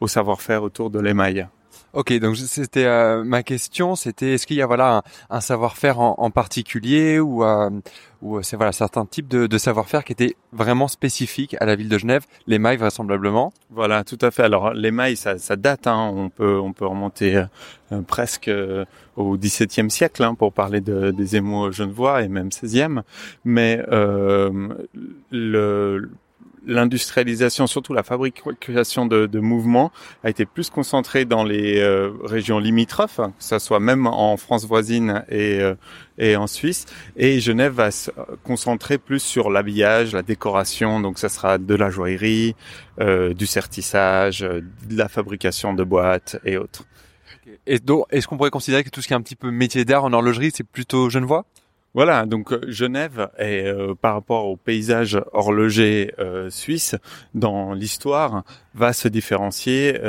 au 0.00 0.08
savoir-faire 0.08 0.62
autour 0.62 0.90
de 0.90 1.00
l'émail. 1.00 1.48
Ok, 1.94 2.10
donc 2.20 2.36
c'était 2.36 2.86
euh, 2.86 3.22
ma 3.22 3.42
question, 3.42 3.96
c'était 3.96 4.32
est-ce 4.32 4.46
qu'il 4.46 4.56
y 4.56 4.62
a 4.62 4.66
voilà 4.66 5.02
un, 5.28 5.40
savoir-faire 5.42 6.00
en, 6.00 6.30
particulier 6.30 7.20
ou 7.20 7.44
euh, 7.44 7.68
ou 8.22 8.38
euh, 8.38 8.42
c'est 8.42 8.56
voilà 8.56 8.72
certains 8.72 9.04
types 9.04 9.28
de, 9.28 9.46
de 9.46 9.58
savoir-faire 9.58 10.02
qui 10.02 10.12
étaient 10.12 10.34
vraiment 10.52 10.88
spécifiques 10.88 11.54
à 11.60 11.66
la 11.66 11.76
ville 11.76 11.90
de 11.90 11.98
Genève, 11.98 12.24
l'émail 12.46 12.78
vraisemblablement? 12.78 13.52
Voilà, 13.68 14.04
tout 14.04 14.16
à 14.22 14.30
fait. 14.30 14.42
Alors 14.42 14.72
l'émail, 14.72 15.16
ça, 15.16 15.36
ça 15.36 15.56
date, 15.56 15.86
hein, 15.86 16.10
on 16.16 16.30
peut 16.30 16.58
on 16.58 16.72
peut 16.72 16.86
remonter 16.86 17.44
presque 18.06 18.50
au 19.16 19.36
XVIIe 19.36 19.90
siècle 19.90 20.22
hein, 20.22 20.34
pour 20.34 20.54
parler 20.54 20.80
de, 20.80 21.10
des 21.10 21.36
émaux 21.36 21.72
genevois 21.72 22.22
et 22.22 22.28
même 22.28 22.48
XVIe, 22.48 23.02
mais 23.44 23.84
le 25.30 26.08
l'industrialisation, 26.66 27.66
surtout 27.66 27.92
la 27.92 28.02
fabrication 28.02 29.06
de, 29.06 29.26
de, 29.26 29.40
mouvements, 29.40 29.92
a 30.24 30.30
été 30.30 30.46
plus 30.46 30.70
concentrée 30.70 31.24
dans 31.24 31.44
les 31.44 31.80
euh, 31.80 32.10
régions 32.22 32.58
limitrophes, 32.58 33.16
que 33.16 33.44
ce 33.44 33.58
soit 33.58 33.80
même 33.80 34.06
en 34.06 34.36
France 34.36 34.66
voisine 34.66 35.24
et, 35.28 35.60
euh, 35.60 35.74
et 36.18 36.36
en 36.36 36.46
Suisse. 36.46 36.86
Et 37.16 37.40
Genève 37.40 37.72
va 37.72 37.90
se 37.90 38.10
concentrer 38.44 38.98
plus 38.98 39.20
sur 39.20 39.50
l'habillage, 39.50 40.12
la 40.12 40.22
décoration, 40.22 41.00
donc 41.00 41.18
ça 41.18 41.28
sera 41.28 41.58
de 41.58 41.74
la 41.74 41.90
joaillerie, 41.90 42.54
euh, 43.00 43.34
du 43.34 43.46
sertissage, 43.46 44.40
de 44.40 44.96
la 44.96 45.08
fabrication 45.08 45.74
de 45.74 45.84
boîtes 45.84 46.36
et 46.44 46.56
autres. 46.56 46.84
Et 47.66 47.78
donc, 47.78 48.06
est-ce 48.10 48.26
qu'on 48.26 48.36
pourrait 48.36 48.50
considérer 48.50 48.84
que 48.84 48.90
tout 48.90 49.02
ce 49.02 49.08
qui 49.08 49.12
est 49.12 49.16
un 49.16 49.22
petit 49.22 49.36
peu 49.36 49.50
métier 49.50 49.84
d'art 49.84 50.04
en 50.04 50.12
horlogerie, 50.12 50.50
c'est 50.54 50.66
plutôt 50.66 51.10
genevois? 51.10 51.44
Voilà, 51.94 52.24
donc 52.24 52.52
euh, 52.52 52.60
Genève 52.68 53.28
est 53.36 53.66
euh, 53.66 53.94
par 53.94 54.14
rapport 54.14 54.46
au 54.46 54.56
paysage 54.56 55.20
horloger 55.32 56.14
euh, 56.18 56.48
suisse 56.48 56.96
dans 57.34 57.74
l'histoire 57.74 58.44
va 58.74 58.94
se 58.94 59.08
différencier 59.08 60.00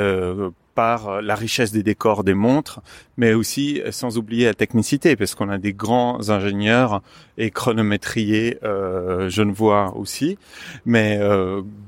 par 0.74 1.22
la 1.22 1.34
richesse 1.36 1.70
des 1.70 1.82
décors 1.84 2.24
des 2.24 2.34
montres, 2.34 2.80
mais 3.16 3.34
aussi 3.34 3.80
sans 3.90 4.18
oublier 4.18 4.46
la 4.46 4.54
technicité, 4.54 5.14
parce 5.14 5.34
qu'on 5.34 5.50
a 5.50 5.58
des 5.58 5.74
grands 5.74 6.30
ingénieurs 6.30 7.02
et 7.36 7.50
chronométriers 7.50 8.58
euh, 8.64 9.28
genevois 9.28 9.94
aussi. 9.96 10.38
Mais 10.86 11.20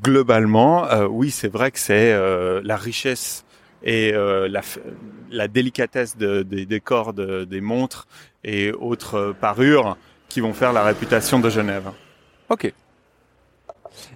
globalement, 0.04 0.86
oui, 1.08 1.30
c'est 1.30 1.48
vrai 1.48 1.70
que 1.70 1.78
c'est 1.78 2.12
la 2.62 2.76
richesse 2.76 3.44
et 3.82 4.12
la, 4.12 4.60
la, 5.30 5.48
délicatesse 5.48 6.16
des 6.16 6.66
décors 6.66 7.12
des 7.14 7.60
montres 7.60 8.06
et 8.46 8.72
autres 8.72 9.34
parures 9.38 9.98
qui 10.30 10.40
vont 10.40 10.54
faire 10.54 10.72
la 10.72 10.84
réputation 10.84 11.38
de 11.38 11.50
Genève. 11.50 11.90
Ok. 12.48 12.72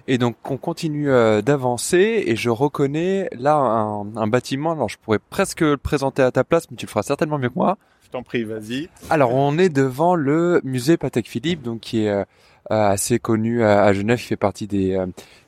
Et 0.07 0.17
donc 0.17 0.35
on 0.49 0.57
continue 0.57 1.09
euh, 1.09 1.41
d'avancer 1.41 2.23
et 2.25 2.35
je 2.35 2.49
reconnais 2.49 3.29
là 3.33 3.55
un, 3.55 4.27
bâtiment. 4.27 4.71
Alors 4.71 4.89
je 4.89 4.97
pourrais 4.97 5.19
presque 5.19 5.61
le 5.61 5.77
présenter 5.77 6.21
à 6.21 6.31
ta 6.31 6.43
place, 6.43 6.69
mais 6.69 6.77
tu 6.77 6.85
le 6.85 6.89
feras 6.89 7.03
certainement 7.03 7.37
mieux 7.37 7.49
que 7.49 7.55
moi. 7.55 7.77
Je 8.03 8.09
t'en 8.09 8.23
prie, 8.23 8.43
vas-y. 8.43 8.89
Alors 9.09 9.33
on 9.33 9.57
est 9.57 9.69
devant 9.69 10.15
le 10.15 10.61
musée 10.63 10.97
Patek 10.97 11.27
Philippe, 11.27 11.61
donc 11.61 11.81
qui 11.81 12.05
est 12.05 12.09
euh, 12.09 12.23
assez 12.71 13.19
connu 13.19 13.63
à, 13.63 13.91
Genève. 13.93 14.19
Il 14.19 14.25
fait 14.25 14.35
partie 14.35 14.67
des 14.67 14.95
euh, 14.95 15.05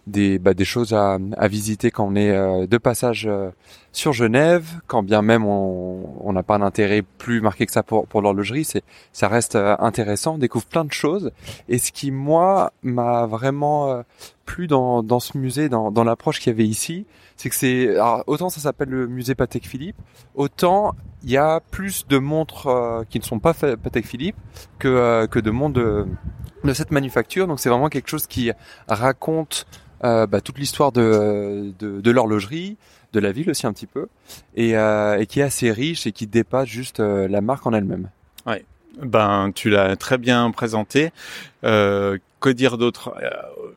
des, 0.07 0.37
bah, 0.37 0.53
des 0.53 0.65
choses 0.65 0.93
à, 0.93 1.17
visiter 1.47 1.91
quand 1.91 2.07
on 2.07 2.15
est 2.15 2.31
euh, 2.31 2.67
de 2.67 2.77
passage 2.77 3.25
euh, 3.27 3.51
sur 3.91 4.11
Genève, 4.11 4.65
quand 4.87 5.03
bien 5.03 5.21
même 5.21 5.45
on 5.45 6.33
n'a 6.33 6.43
pas 6.43 6.55
un 6.55 6.61
intérêt 6.61 7.03
plus 7.17 7.41
marqué 7.41 7.65
que 7.65 7.71
ça 7.71 7.83
pour, 7.83 8.07
pour 8.07 8.21
l'horlogerie, 8.21 8.67
ça 9.13 9.27
reste 9.27 9.55
euh, 9.55 9.75
intéressant, 9.79 10.35
on 10.35 10.37
découvre 10.37 10.65
plein 10.65 10.83
de 10.83 10.91
choses. 10.91 11.31
Et 11.69 11.77
ce 11.77 11.91
qui 11.91 12.11
moi 12.11 12.73
m'a 12.81 13.25
vraiment 13.25 14.03
plu 14.45 14.67
dans, 14.67 15.03
dans 15.03 15.19
ce 15.19 15.37
musée, 15.37 15.69
dans, 15.69 15.91
dans 15.91 16.03
l'approche 16.03 16.39
qu'il 16.39 16.51
y 16.51 16.55
avait 16.55 16.67
ici, 16.67 17.05
c'est 17.37 17.49
que 17.49 17.55
c'est 17.55 17.95
autant 18.27 18.49
ça 18.49 18.59
s'appelle 18.59 18.89
le 18.89 19.07
musée 19.07 19.35
Patek 19.35 19.65
Philippe, 19.67 19.95
autant 20.35 20.95
il 21.23 21.31
y 21.31 21.37
a 21.37 21.61
plus 21.61 22.05
de 22.07 22.17
montres 22.17 23.05
qui 23.09 23.19
ne 23.19 23.23
sont 23.23 23.39
pas 23.39 23.53
Patek 23.53 24.05
Philippe 24.05 24.35
que 24.79 25.25
que 25.27 25.39
de 25.39 25.51
montres 25.51 25.75
de, 25.75 26.05
de 26.63 26.73
cette 26.73 26.91
manufacture. 26.91 27.47
Donc 27.47 27.59
c'est 27.59 27.69
vraiment 27.69 27.89
quelque 27.89 28.09
chose 28.09 28.27
qui 28.27 28.51
raconte 28.87 29.65
euh, 30.03 30.27
bah, 30.27 30.41
toute 30.41 30.57
l'histoire 30.57 30.91
de, 30.91 31.73
de, 31.79 32.01
de 32.01 32.11
l'horlogerie, 32.11 32.77
de 33.13 33.19
la 33.19 33.31
ville 33.31 33.49
aussi 33.49 33.67
un 33.67 33.73
petit 33.73 33.87
peu, 33.87 34.07
et, 34.55 34.75
euh, 34.75 35.19
et 35.19 35.27
qui 35.27 35.39
est 35.39 35.43
assez 35.43 35.71
riche 35.71 36.07
et 36.07 36.11
qui 36.11 36.27
dépasse 36.27 36.67
juste 36.67 36.99
euh, 36.99 37.27
la 37.27 37.41
marque 37.41 37.65
en 37.65 37.73
elle-même. 37.73 38.09
Ouais. 38.45 38.65
Ben, 39.01 39.51
tu 39.53 39.69
l'as 39.69 39.95
très 39.95 40.17
bien 40.17 40.51
présenté. 40.51 41.11
Euh, 41.63 42.17
que 42.39 42.49
dire 42.49 42.77
d'autre? 42.77 43.15
Euh, 43.23 43.29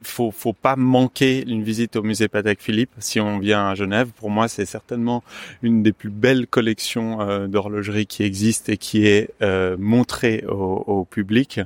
Faut, 0.03 0.31
faut 0.31 0.53
pas 0.53 0.77
manquer 0.77 1.43
une 1.49 1.63
visite 1.63 1.97
au 1.97 2.03
musée 2.03 2.29
Patek 2.29 2.61
Philippe 2.61 2.91
si 2.99 3.19
on 3.21 3.39
vient 3.39 3.69
à 3.69 3.75
Genève. 3.75 4.11
Pour 4.17 4.29
moi, 4.31 4.49
c'est 4.49 4.67
certainement 4.67 5.23
une 5.63 5.83
des 5.83 5.93
plus 5.93 6.11
belles 6.11 6.47
collections 6.47 7.21
euh, 7.21 7.47
d'horlogerie 7.47 8.07
qui 8.07 8.23
existe 8.25 8.69
et 8.69 8.77
qui 8.77 9.07
est 9.07 9.31
euh, 9.41 9.77
montrée 9.79 10.45
au, 10.49 10.85
au 10.87 11.05
public. 11.05 11.61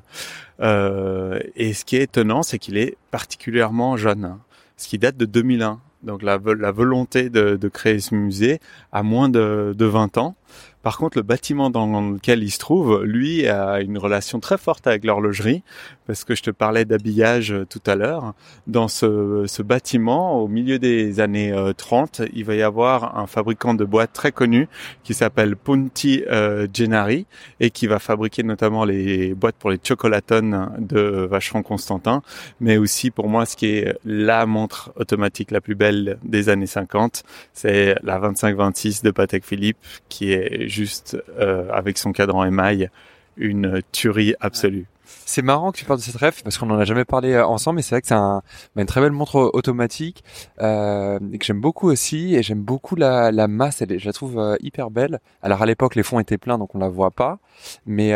Euh, 0.60 1.40
et 1.56 1.72
ce 1.72 1.84
qui 1.84 1.96
est 1.96 2.02
étonnant, 2.02 2.42
c'est 2.42 2.58
qu'il 2.58 2.76
est 2.76 2.96
particulièrement 3.10 3.96
jeune 3.96 4.36
ce 4.80 4.88
qui 4.88 4.98
date 4.98 5.16
de 5.16 5.26
2001. 5.26 5.80
Donc 6.02 6.22
la, 6.22 6.38
volonté 6.38 7.28
de, 7.28 7.56
de, 7.56 7.68
créer 7.68 8.00
ce 8.00 8.14
musée 8.14 8.58
a 8.90 9.02
moins 9.02 9.28
de, 9.28 9.74
de 9.76 9.84
20 9.84 10.16
ans. 10.16 10.34
Par 10.82 10.96
contre, 10.96 11.18
le 11.18 11.22
bâtiment 11.22 11.68
dans 11.68 12.00
lequel 12.00 12.42
il 12.42 12.50
se 12.50 12.58
trouve, 12.58 13.02
lui, 13.02 13.46
a 13.46 13.80
une 13.80 13.98
relation 13.98 14.40
très 14.40 14.56
forte 14.56 14.86
avec 14.86 15.04
l'horlogerie, 15.04 15.62
parce 16.10 16.24
que 16.24 16.34
je 16.34 16.42
te 16.42 16.50
parlais 16.50 16.84
d'habillage 16.84 17.52
euh, 17.52 17.64
tout 17.64 17.82
à 17.86 17.94
l'heure. 17.94 18.34
Dans 18.66 18.88
ce, 18.88 19.44
ce, 19.46 19.62
bâtiment, 19.62 20.42
au 20.42 20.48
milieu 20.48 20.80
des 20.80 21.20
années 21.20 21.54
30, 21.76 22.18
euh, 22.18 22.26
il 22.32 22.44
va 22.44 22.56
y 22.56 22.62
avoir 22.62 23.16
un 23.16 23.28
fabricant 23.28 23.74
de 23.74 23.84
boîtes 23.84 24.12
très 24.12 24.32
connu 24.32 24.66
qui 25.04 25.14
s'appelle 25.14 25.54
Punti 25.54 26.24
euh, 26.28 26.66
Gennari 26.74 27.26
et 27.60 27.70
qui 27.70 27.86
va 27.86 28.00
fabriquer 28.00 28.42
notamment 28.42 28.84
les 28.84 29.34
boîtes 29.34 29.54
pour 29.54 29.70
les 29.70 29.78
chocolatons 29.80 30.70
de 30.80 31.28
Vacheron 31.30 31.62
Constantin, 31.62 32.22
mais 32.58 32.76
aussi 32.76 33.12
pour 33.12 33.28
moi 33.28 33.46
ce 33.46 33.54
qui 33.54 33.66
est 33.66 33.96
la 34.04 34.46
montre 34.46 34.92
automatique 34.96 35.52
la 35.52 35.60
plus 35.60 35.76
belle 35.76 36.18
des 36.24 36.48
années 36.48 36.66
50, 36.66 37.22
c'est 37.52 37.94
la 38.02 38.18
25-26 38.18 39.04
de 39.04 39.12
Patek 39.12 39.44
Philippe 39.44 39.78
qui 40.08 40.32
est 40.32 40.66
juste 40.66 41.16
euh, 41.38 41.68
avec 41.70 41.98
son 41.98 42.10
cadran 42.10 42.44
émail 42.44 42.90
une 43.36 43.80
tuerie 43.92 44.34
absolue. 44.40 44.86
C'est 45.26 45.42
marrant 45.42 45.72
que 45.72 45.78
tu 45.78 45.84
parles 45.84 46.00
de 46.00 46.04
cette 46.04 46.16
ref 46.16 46.42
parce 46.42 46.58
qu'on 46.58 46.66
n'en 46.66 46.78
a 46.78 46.84
jamais 46.84 47.04
parlé 47.04 47.32
euh, 47.32 47.46
ensemble, 47.46 47.76
mais 47.76 47.82
c'est 47.82 47.94
vrai 47.94 48.02
que 48.02 48.08
c'est 48.08 48.14
un, 48.14 48.42
bah, 48.74 48.82
une 48.82 48.86
très 48.86 49.00
belle 49.00 49.12
montre 49.12 49.50
automatique 49.52 50.24
euh, 50.60 51.18
que 51.18 51.44
j'aime 51.44 51.60
beaucoup 51.60 51.88
aussi 51.88 52.34
et 52.34 52.42
j'aime 52.42 52.62
beaucoup 52.62 52.96
la, 52.96 53.30
masse. 53.48 53.82
Je 53.88 54.04
la 54.04 54.12
trouve 54.12 54.38
euh, 54.38 54.56
hyper 54.60 54.90
belle. 54.90 55.20
Alors 55.42 55.62
à 55.62 55.66
l'époque 55.66 55.94
les 55.94 56.02
fonds 56.02 56.20
étaient 56.20 56.38
pleins 56.38 56.58
donc 56.58 56.74
on 56.74 56.78
la 56.78 56.88
voit 56.88 57.10
pas, 57.10 57.38
mais 57.86 58.10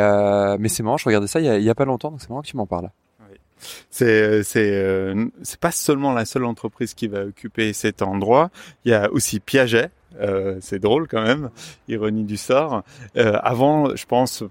c'est 0.69 0.83
marrant. 0.83 0.97
Je 0.97 1.05
regardais 1.05 1.27
ça 1.27 1.41
il 1.41 1.63
y 1.63 1.71
a, 1.71 1.75
pas 1.75 1.85
longtemps 1.85 2.11
donc 2.11 2.21
c'est 2.21 2.31
marrant 2.31 2.43
que 2.43 2.49
tu 2.49 2.57
m'en 2.57 2.67
parles. 2.67 2.91
C'est 3.91 4.43
pas 5.61 5.71
seulement 5.71 6.13
la 6.13 6.25
seule 6.25 6.45
entreprise 6.45 6.95
qui 6.95 7.09
va 7.09 7.25
occuper 7.25 7.73
cet 7.73 8.03
endroit. 8.03 8.51
Il 8.85 8.91
y 8.91 8.95
a 8.95 9.11
aussi 9.11 9.41
Piaget 9.41 9.91
euh, 10.21 10.59
c'est 10.61 10.79
drôle 10.79 11.09
quand 11.09 11.23
même, 11.23 11.51
ironie 11.89 12.25
du 12.25 12.37
sort. 12.37 12.83
Euh, 13.17 13.39
avant, 13.43 13.95
je 13.97 14.07
pense, 14.07 14.45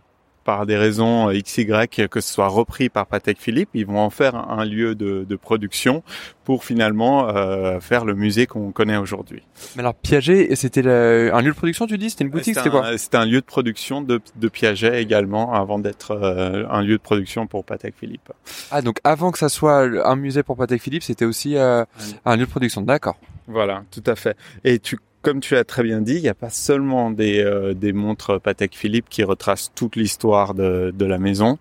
par 0.44 0.66
des 0.66 0.78
raisons 0.78 1.32
XY, 1.32 1.66
que 2.10 2.22
ce 2.22 2.34
soit 2.34 2.48
repris 2.48 2.90
par 2.90 3.06
Patek 3.06 3.40
Philippe, 3.40 3.70
ils 3.74 3.86
vont 3.86 4.00
en 4.00 4.10
faire 4.10 4.36
un 4.36 4.66
lieu 4.66 4.96
de, 4.96 5.26
de 5.28 5.36
production 5.36 6.04
pour 6.44 6.66
finalement 6.66 7.30
euh, 7.30 7.80
faire 7.80 8.06
le 8.06 8.14
musée 8.14 8.48
qu'on 8.48 8.72
connaît 8.72 8.98
aujourd'hui. 8.98 9.42
Mais 9.76 9.82
alors 9.82 9.96
Piaget, 9.96 10.56
c'était 10.56 10.88
un 10.88 11.42
lieu 11.42 11.52
de 11.52 11.56
production, 11.56 11.88
tu 11.88 11.98
dis? 11.98 12.10
C'était 12.10 12.26
une 12.26 12.30
boutique 12.30 12.56
C'était 12.56 12.70
quoi? 12.70 12.98
C'était 12.98 13.18
un 13.18 13.26
lieu 13.26 13.40
de 13.40 13.46
production 13.46 14.02
de, 14.02 14.22
de 14.36 14.48
Piaget 14.48 15.02
également, 15.02 15.54
avant 15.54 15.80
d'être 15.80 16.12
euh, 16.12 16.66
un 16.70 16.82
lieu 16.82 16.98
de 16.98 17.02
production 17.02 17.48
pour 17.48 17.64
Patek 17.64 17.96
Philippe. 17.98 18.32
Ah, 18.72 18.82
donc 18.82 19.00
avant 19.04 19.32
que 19.32 19.40
ça 19.40 19.50
soit 19.50 20.08
un 20.08 20.16
musée 20.16 20.44
pour 20.44 20.58
Patek 20.58 20.82
Philippe, 20.82 21.04
c'était 21.04 21.26
aussi 21.26 21.56
euh, 21.56 21.86
un 22.26 22.36
lieu 22.36 22.46
de 22.46 22.52
production. 22.52 22.82
D'accord. 22.82 23.18
Voilà, 23.48 23.84
tout 23.92 24.04
à 24.06 24.16
fait. 24.16 24.38
Et 24.64 24.80
tu 24.80 24.98
comme 25.24 25.40
tu 25.40 25.56
as 25.56 25.64
très 25.64 25.84
bien 25.84 26.02
dit, 26.02 26.16
il 26.16 26.22
n'y 26.22 26.30
a 26.30 26.36
pas 26.36 26.50
seulement 26.50 27.10
des, 27.10 27.42
euh, 27.42 27.74
des 27.74 27.94
montres 27.94 28.40
Patek 28.40 28.76
Philippe 28.76 29.08
qui 29.10 29.24
retracent 29.24 29.72
toute 29.74 29.96
l'histoire 29.96 30.54
de, 30.54 30.94
la 31.00 31.18
maison. 31.18 31.58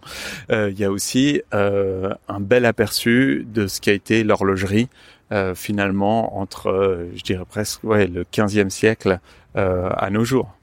Euh, 0.50 0.70
il 0.70 0.78
y 0.78 0.84
a 0.84 0.90
aussi 0.90 1.42
euh, 1.54 2.12
un 2.28 2.40
bel 2.40 2.66
aperçu 2.66 3.46
de 3.48 3.66
ce 3.66 3.80
qui 3.80 3.88
a 3.90 3.92
été 3.94 4.24
l'horlogerie 4.24 4.88
finalement 5.54 6.38
entre, 6.38 7.06
je 7.16 7.22
dirais 7.22 7.46
presque, 7.48 7.82
le 7.84 8.24
15e 8.24 8.68
siècle 8.68 9.18
à 9.54 10.10
nos 10.10 10.24
jours. 10.24 10.54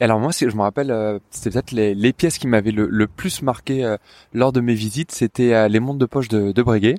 Et 0.00 0.04
alors 0.04 0.18
moi, 0.18 0.30
je 0.32 0.46
me 0.46 0.62
rappelle, 0.62 0.90
euh, 0.90 1.18
c'était 1.30 1.50
peut-être 1.50 1.72
les, 1.72 1.94
les, 1.94 2.12
pièces 2.12 2.38
qui 2.38 2.46
m'avaient 2.46 2.72
le, 2.72 2.86
le, 2.90 3.06
plus 3.06 3.42
marqué 3.42 3.84
euh, 3.84 3.96
lors 4.32 4.52
de 4.52 4.60
mes 4.60 4.74
visites, 4.74 5.12
c'était 5.12 5.54
euh, 5.54 5.68
les 5.68 5.80
montres 5.80 5.98
de 5.98 6.06
poche 6.06 6.28
de, 6.28 6.52
de 6.52 6.62
Breguet, 6.62 6.96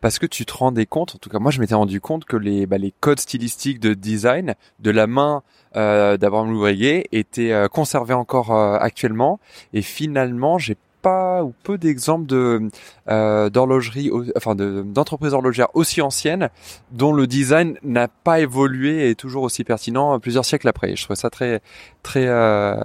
parce 0.00 0.18
que 0.18 0.26
tu 0.26 0.46
te 0.46 0.54
rendais 0.54 0.86
compte, 0.86 1.14
en 1.14 1.18
tout 1.18 1.30
cas 1.30 1.38
moi 1.38 1.50
je 1.50 1.60
m'étais 1.60 1.74
rendu 1.74 2.00
compte 2.00 2.24
que 2.24 2.36
les, 2.36 2.66
bah, 2.66 2.78
les 2.78 2.92
codes 3.00 3.20
stylistiques 3.20 3.80
de 3.80 3.94
design 3.94 4.54
de 4.80 4.90
la 4.90 5.06
main 5.06 5.42
d'Abraham 5.74 6.54
Breguet 6.54 7.06
étaient 7.12 7.52
conservés 7.70 8.14
encore 8.14 8.50
actuellement, 8.52 9.38
et 9.74 9.82
finalement 9.82 10.56
j'ai 10.56 10.74
ou 11.06 11.54
peu 11.62 11.78
d'exemples 11.78 12.26
de 12.26 12.68
euh, 13.08 13.50
d'horlogerie, 13.50 14.10
enfin 14.36 14.54
d'entreprises 14.54 15.32
horlogères 15.32 15.68
aussi 15.74 16.00
anciennes 16.02 16.50
dont 16.92 17.12
le 17.12 17.26
design 17.26 17.78
n'a 17.82 18.08
pas 18.08 18.40
évolué 18.40 19.06
et 19.06 19.10
est 19.10 19.14
toujours 19.14 19.42
aussi 19.42 19.64
pertinent 19.64 20.18
plusieurs 20.20 20.44
siècles 20.44 20.68
après. 20.68 20.96
Je 20.96 21.04
trouve 21.04 21.16
ça 21.16 21.30
très 21.30 21.60
très 22.02 22.26
euh, 22.26 22.76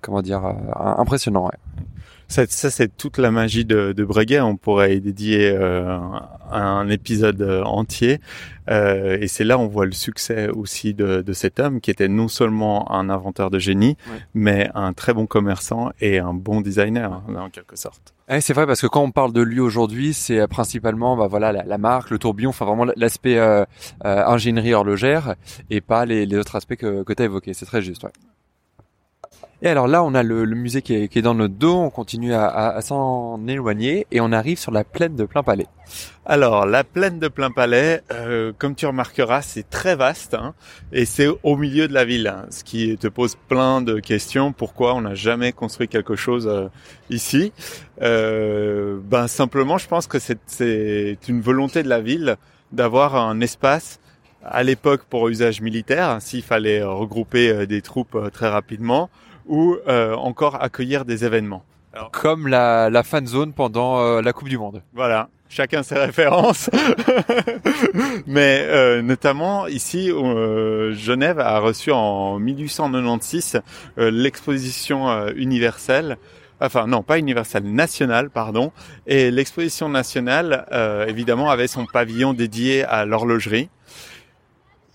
comment 0.00 0.22
dire 0.22 0.44
euh, 0.44 0.52
impressionnant. 0.74 1.50
Ça, 2.30 2.46
ça 2.46 2.70
c'est 2.70 2.96
toute 2.96 3.18
la 3.18 3.32
magie 3.32 3.64
de, 3.64 3.92
de 3.92 4.04
Breguet. 4.04 4.40
On 4.40 4.56
pourrait 4.56 4.96
y 4.96 5.00
dédier 5.00 5.50
euh, 5.50 5.98
un 6.52 6.88
épisode 6.88 7.42
euh, 7.42 7.64
entier. 7.64 8.20
Euh, 8.70 9.18
et 9.20 9.26
c'est 9.26 9.42
là 9.42 9.58
on 9.58 9.66
voit 9.66 9.84
le 9.84 9.90
succès 9.90 10.48
aussi 10.48 10.94
de, 10.94 11.22
de, 11.22 11.32
cet 11.32 11.58
homme 11.58 11.80
qui 11.80 11.90
était 11.90 12.06
non 12.06 12.28
seulement 12.28 12.92
un 12.92 13.10
inventeur 13.10 13.50
de 13.50 13.58
génie, 13.58 13.96
mais 14.32 14.70
un 14.76 14.92
très 14.92 15.12
bon 15.12 15.26
commerçant 15.26 15.90
et 16.00 16.20
un 16.20 16.32
bon 16.32 16.60
designer 16.60 17.12
hein, 17.12 17.34
en 17.36 17.50
quelque 17.50 17.74
sorte. 17.74 18.14
c'est 18.38 18.52
vrai 18.52 18.64
parce 18.64 18.80
que 18.80 18.86
quand 18.86 19.02
on 19.02 19.10
parle 19.10 19.32
de 19.32 19.40
lui 19.40 19.58
aujourd'hui, 19.58 20.14
c'est 20.14 20.46
principalement 20.46 21.16
bah 21.16 21.26
voilà 21.26 21.50
la, 21.50 21.78
marque, 21.78 22.10
le 22.10 22.20
tourbillon, 22.20 22.50
enfin 22.50 22.64
vraiment 22.64 22.86
l'aspect 22.94 23.38
euh, 23.38 23.64
ingénierie 24.04 24.72
horlogère 24.72 25.34
et 25.68 25.80
pas 25.80 26.06
les, 26.06 26.24
les 26.26 26.36
autres 26.36 26.54
aspects 26.54 26.76
que, 26.76 27.02
que 27.02 27.12
tu 27.12 27.22
as 27.22 27.24
évoqués. 27.24 27.54
C'est 27.54 27.66
très 27.66 27.82
juste. 27.82 28.04
Ouais. 28.04 28.12
Et 29.62 29.68
alors 29.68 29.88
là, 29.88 30.02
on 30.02 30.14
a 30.14 30.22
le, 30.22 30.46
musée 30.46 30.80
qui 30.80 30.94
est, 30.94 31.08
qui 31.08 31.18
est, 31.18 31.22
dans 31.22 31.34
notre 31.34 31.54
dos, 31.54 31.76
on 31.76 31.90
continue 31.90 32.32
à, 32.32 32.48
à, 32.48 32.80
s'en 32.80 33.46
éloigner 33.46 34.06
et 34.10 34.20
on 34.22 34.32
arrive 34.32 34.58
sur 34.58 34.72
la 34.72 34.84
plaine 34.84 35.16
de 35.16 35.24
Plein 35.26 35.42
Palais. 35.42 35.66
Alors, 36.24 36.64
la 36.64 36.82
plaine 36.82 37.18
de 37.18 37.28
Plein 37.28 37.50
Palais, 37.50 38.00
euh, 38.10 38.52
comme 38.56 38.74
tu 38.74 38.86
remarqueras, 38.86 39.42
c'est 39.42 39.68
très 39.68 39.96
vaste 39.96 40.32
hein, 40.32 40.54
et 40.92 41.04
c'est 41.04 41.28
au 41.42 41.56
milieu 41.56 41.88
de 41.88 41.92
la 41.92 42.06
ville, 42.06 42.28
hein, 42.28 42.46
ce 42.48 42.64
qui 42.64 42.96
te 42.96 43.06
pose 43.06 43.36
plein 43.48 43.82
de 43.82 44.00
questions. 44.00 44.52
Pourquoi 44.52 44.94
on 44.94 45.02
n'a 45.02 45.14
jamais 45.14 45.52
construit 45.52 45.88
quelque 45.88 46.16
chose 46.16 46.46
euh, 46.46 46.68
ici? 47.10 47.52
Euh, 48.00 48.98
Ben 49.02 49.26
simplement, 49.26 49.76
je 49.76 49.88
pense 49.88 50.06
que 50.06 50.18
c'est 50.18 51.18
une 51.28 51.42
volonté 51.42 51.82
de 51.82 51.88
la 51.88 52.00
ville 52.00 52.36
d'avoir 52.72 53.14
un 53.14 53.40
espace 53.40 54.00
à 54.42 54.62
l'époque 54.62 55.02
pour 55.04 55.28
usage 55.28 55.60
militaire, 55.60 56.08
hein, 56.08 56.20
s'il 56.20 56.42
fallait 56.42 56.82
regrouper 56.82 57.66
des 57.66 57.82
troupes 57.82 58.16
très 58.32 58.48
rapidement, 58.48 59.10
ou 59.46 59.76
euh, 59.88 60.14
encore 60.14 60.62
accueillir 60.62 61.04
des 61.04 61.24
événements. 61.24 61.64
Comme 62.12 62.46
la, 62.46 62.88
la 62.88 63.02
fan 63.02 63.26
zone 63.26 63.52
pendant 63.52 63.98
euh, 63.98 64.22
la 64.22 64.32
Coupe 64.32 64.48
du 64.48 64.58
Monde. 64.58 64.80
Voilà, 64.94 65.28
chacun 65.48 65.82
ses 65.82 65.94
références. 65.98 66.70
Mais 68.26 68.64
euh, 68.68 69.02
notamment 69.02 69.66
ici, 69.66 70.08
Genève 70.08 71.40
a 71.40 71.58
reçu 71.58 71.90
en 71.90 72.38
1896 72.38 73.60
l'exposition 73.96 75.28
universelle 75.30 76.16
enfin 76.62 76.86
non 76.86 77.02
pas 77.02 77.18
universelle 77.18 77.64
nationale 77.64 78.28
pardon 78.28 78.70
et 79.06 79.30
l'exposition 79.30 79.88
nationale 79.88 80.66
évidemment 81.08 81.48
avait 81.50 81.68
son 81.68 81.86
pavillon 81.86 82.34
dédié 82.34 82.84
à 82.84 83.06
l'horlogerie 83.06 83.70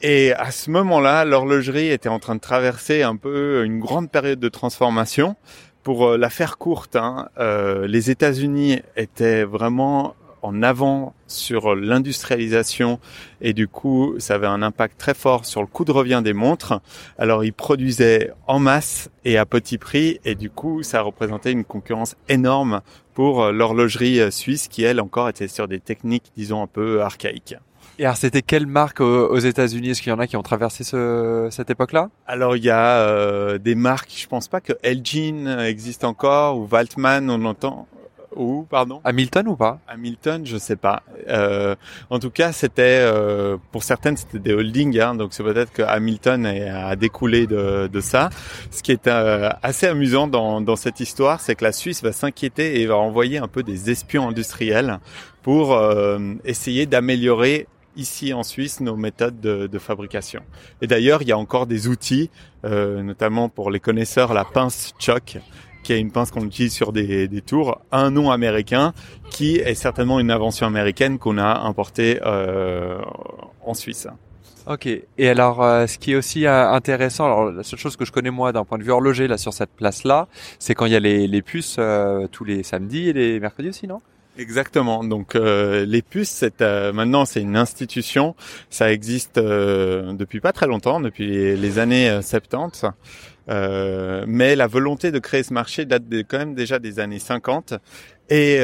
et 0.02 0.34
à 0.34 0.52
ce 0.52 0.70
moment-là, 0.72 1.25
l'horlogerie 1.25 1.90
était 1.90 2.10
en 2.10 2.20
train 2.20 2.36
de 2.36 2.42
traverser 2.42 3.02
un 3.02 3.16
peu 3.16 3.64
une 3.66 3.80
grande 3.80 4.12
période 4.12 4.40
de 4.40 4.50
transformation. 4.50 5.36
Pour 5.84 6.08
euh, 6.08 6.18
la 6.18 6.30
faire 6.30 6.58
courte, 6.58 6.96
hein, 6.96 7.30
euh, 7.40 7.88
les 7.88 8.10
États-Unis 8.10 8.82
étaient 8.98 9.44
vraiment 9.44 10.16
en 10.42 10.62
avant 10.62 11.16
sur 11.25 11.75
l'industrialisation 11.75 13.00
et 13.42 13.54
du 13.54 13.68
coup 13.68 14.14
ça 14.20 14.36
avait 14.36 14.46
un 14.46 14.62
impact 14.62 15.00
très 15.00 15.16
fort 15.16 15.44
sur 15.44 15.62
le 15.62 15.68
coût 15.68 15.86
de 15.86 15.92
revient 15.92 16.22
des 16.24 16.34
montres. 16.34 16.82
Alors 17.18 17.44
ils 17.44 17.54
produisaient 17.54 18.32
en 18.46 18.60
masse 18.60 19.10
et 19.24 19.40
à 19.40 19.46
petit 19.48 19.80
prix 19.80 20.20
et 20.24 20.36
du 20.36 20.52
coup 20.52 20.84
ça 20.84 21.02
représentait 21.02 21.52
une 21.52 21.64
concurrence 21.66 22.16
énorme 22.30 22.82
pour 23.16 23.44
euh, 23.44 23.52
l'horlogerie 23.52 24.32
suisse 24.32 24.68
qui 24.68 24.84
elle 24.84 25.02
encore 25.02 25.30
était 25.30 25.48
sur 25.48 25.68
des 25.68 25.80
techniques 25.80 26.32
disons 26.36 26.62
un 26.62 26.68
peu 26.68 27.02
archaïques. 27.02 27.56
Et 27.98 28.04
alors, 28.04 28.18
c'était 28.18 28.42
quelle 28.42 28.68
marque 28.68 29.00
aux, 29.00 29.38
États-Unis? 29.38 29.92
Est-ce 29.92 30.02
qu'il 30.02 30.10
y 30.10 30.14
en 30.14 30.20
a 30.20 30.28
qui 30.28 30.36
ont 30.36 30.44
traversé 30.44 30.84
ce, 30.84 31.48
cette 31.50 31.70
époque-là? 31.70 32.10
Alors, 32.28 32.58
il 32.58 32.63
y 32.63 32.69
a 32.69 33.00
euh, 33.00 33.58
des 33.58 33.76
marques. 33.76 34.13
Je 34.15 34.28
pense 34.28 34.50
pas 34.50 34.60
que 34.60 34.74
Elgin 34.84 35.60
existe 35.60 36.04
encore 36.04 36.58
ou 36.58 36.67
Waltman. 36.69 37.30
On 37.30 37.46
entend. 37.46 37.88
Ou 38.36 38.67
pardon? 38.69 39.00
Hamilton 39.04 39.48
ou 39.48 39.56
pas? 39.56 39.80
Hamilton, 39.88 40.46
je 40.46 40.58
sais 40.58 40.76
pas. 40.76 41.04
Euh, 41.30 41.76
en 42.10 42.19
tout 42.19 42.30
cas, 42.30 42.52
c'était 42.52 43.00
euh, 43.02 43.58
pour 43.72 43.84
certaines 43.84 44.17
c'était 44.17 44.39
des 44.39 44.54
holdings, 44.54 45.00
hein, 45.00 45.15
donc 45.15 45.34
c'est 45.34 45.43
peut-être 45.43 45.72
que 45.72 45.82
Hamilton 45.82 46.46
a 46.46 46.96
découlé 46.98 47.48
de, 47.48 47.88
de 47.88 48.00
ça. 48.02 48.30
Ce 48.72 48.84
qui 48.84 48.91
est 48.91 49.08
euh, 49.08 49.50
assez 49.63 49.88
amusant 49.88 50.28
dans, 50.28 50.60
dans 50.60 50.76
cette 50.76 51.00
histoire, 51.00 51.39
c'est 51.39 51.56
que 51.56 51.63
la 51.63 51.72
Suisse 51.72 52.04
va 52.04 52.12
s'inquiéter 52.12 52.82
et 52.82 52.86
va 52.88 52.98
envoyer 52.98 53.38
un 53.38 53.48
peu 53.48 53.63
des 53.63 53.89
espions 53.89 54.28
industriels 54.28 55.00
pour 55.46 55.74
euh, 55.74 56.34
essayer 56.43 56.88
d'améliorer 56.88 57.67
ici 57.95 58.34
en 58.34 58.43
Suisse 58.43 58.79
nos 58.79 58.95
méthodes 58.95 59.39
de, 59.39 59.67
de 59.67 59.79
fabrication. 59.79 60.41
Et 60.81 60.88
d'ailleurs, 60.88 61.21
il 61.21 61.27
y 61.27 61.31
a 61.31 61.38
encore 61.38 61.67
des 61.67 61.88
outils, 61.88 62.29
euh, 62.65 63.01
notamment 63.01 63.49
pour 63.49 63.71
les 63.71 63.79
connaisseurs, 63.79 64.34
la 64.34 64.45
pince 64.45 64.93
choc, 64.99 65.38
qui 65.84 65.93
est 65.93 65.99
une 65.99 66.12
pince 66.12 66.31
qu'on 66.31 66.45
utilise 66.45 66.73
sur 66.73 66.91
des, 66.91 67.27
des, 67.27 67.41
tours, 67.41 67.79
un 67.91 68.10
nom 68.10 68.31
américain, 68.31 68.93
qui 69.29 69.58
est 69.58 69.75
certainement 69.75 70.19
une 70.19 70.31
invention 70.31 70.65
américaine 70.65 71.19
qu'on 71.19 71.38
a 71.38 71.60
importée 71.60 72.19
euh, 72.25 72.99
en 73.63 73.73
Suisse. 73.73 74.08
Ok. 74.67 74.88
Et 74.88 75.29
alors, 75.29 75.63
euh, 75.63 75.86
ce 75.86 75.99
qui 75.99 76.13
est 76.13 76.15
aussi 76.15 76.47
euh, 76.47 76.71
intéressant, 76.71 77.25
alors 77.25 77.51
la 77.51 77.62
seule 77.62 77.77
chose 77.77 77.95
que 77.95 78.03
je 78.03 78.12
connais 78.12 78.31
moi 78.31 78.51
d'un 78.51 78.65
point 78.65 78.79
de 78.79 78.84
vue 78.84 78.91
horloger 78.91 79.27
là 79.27 79.38
sur 79.38 79.53
cette 79.53 79.69
place-là, 79.69 80.27
c'est 80.58 80.73
quand 80.73 80.88
il 80.88 80.91
y 80.91 80.95
a 80.95 80.99
les, 80.99 81.27
les 81.27 81.41
puces 81.43 81.75
euh, 81.77 82.27
tous 82.31 82.45
les 82.45 82.63
samedis 82.63 83.10
et 83.10 83.13
les 83.13 83.39
mercredis 83.39 83.69
aussi, 83.69 83.86
non? 83.86 84.01
Exactement. 84.38 85.04
Donc 85.04 85.36
euh, 85.36 85.86
les 85.86 86.02
puces, 86.02 86.30
c'est 86.30 86.62
euh, 86.62 86.91
maintenant 86.91 87.26
c'est 87.26 87.41
une 87.41 87.56
institution. 87.56 88.36
Ça 88.69 88.91
existe 88.91 89.38
euh, 89.38 90.13
depuis 90.13 90.41
pas 90.41 90.52
très 90.52 90.67
longtemps, 90.67 91.00
depuis 91.00 91.56
les, 91.56 91.80
années 91.80 92.19
70. 92.21 92.86
mais 93.48 94.56
la 94.56 94.67
volonté 94.67 95.12
de 95.12 95.19
créer 95.19 95.43
ce 95.43 95.54
marché 95.54 95.86
date 95.86 96.04
quand 96.28 96.38
même 96.38 96.56
déjà 96.56 96.80
des 96.80 97.00
années 97.00 97.19
50. 97.19 97.76
Et 98.30 98.60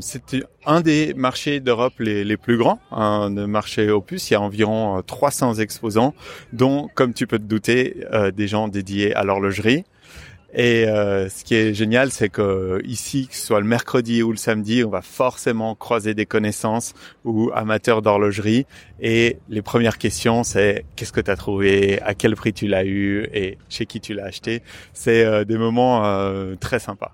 c'était 0.00 0.44
un 0.64 0.80
des 0.80 1.12
marchés 1.14 1.60
d'Europe 1.60 1.94
les, 1.98 2.36
plus 2.38 2.56
grands, 2.56 2.80
un 2.90 3.28
marché 3.46 3.90
Opus. 3.90 4.30
Il 4.30 4.32
y 4.32 4.36
a 4.36 4.40
environ 4.40 5.02
300 5.02 5.56
exposants, 5.56 6.14
dont, 6.54 6.88
comme 6.94 7.12
tu 7.12 7.26
peux 7.26 7.38
te 7.38 7.44
douter, 7.44 7.96
des 8.34 8.48
gens 8.48 8.68
dédiés 8.68 9.14
à 9.14 9.24
l'horlogerie. 9.24 9.84
Et 10.54 10.86
euh, 10.88 11.28
ce 11.28 11.44
qui 11.44 11.54
est 11.54 11.74
génial, 11.74 12.10
c'est 12.10 12.30
que 12.30 12.80
ici, 12.84 13.28
que 13.28 13.34
ce 13.34 13.46
soit 13.46 13.60
le 13.60 13.66
mercredi 13.66 14.22
ou 14.22 14.30
le 14.30 14.38
samedi, 14.38 14.82
on 14.82 14.88
va 14.88 15.02
forcément 15.02 15.74
croiser 15.74 16.14
des 16.14 16.24
connaissances 16.24 16.94
ou 17.24 17.50
amateurs 17.54 18.00
d'horlogerie. 18.00 18.66
Et 19.00 19.36
les 19.50 19.60
premières 19.60 19.98
questions, 19.98 20.44
c'est 20.44 20.86
qu'est-ce 20.96 21.12
que 21.12 21.20
tu 21.20 21.30
as 21.30 21.36
trouvé, 21.36 22.00
à 22.00 22.14
quel 22.14 22.34
prix 22.34 22.54
tu 22.54 22.66
l'as 22.66 22.84
eu? 22.84 23.28
Et 23.34 23.58
chez 23.68 23.84
qui 23.84 24.00
tu 24.00 24.14
l'as 24.14 24.26
acheté. 24.26 24.62
C'est 24.94 25.24
euh, 25.24 25.44
des 25.44 25.58
moments 25.58 26.06
euh, 26.06 26.54
très 26.54 26.78
sympas. 26.78 27.12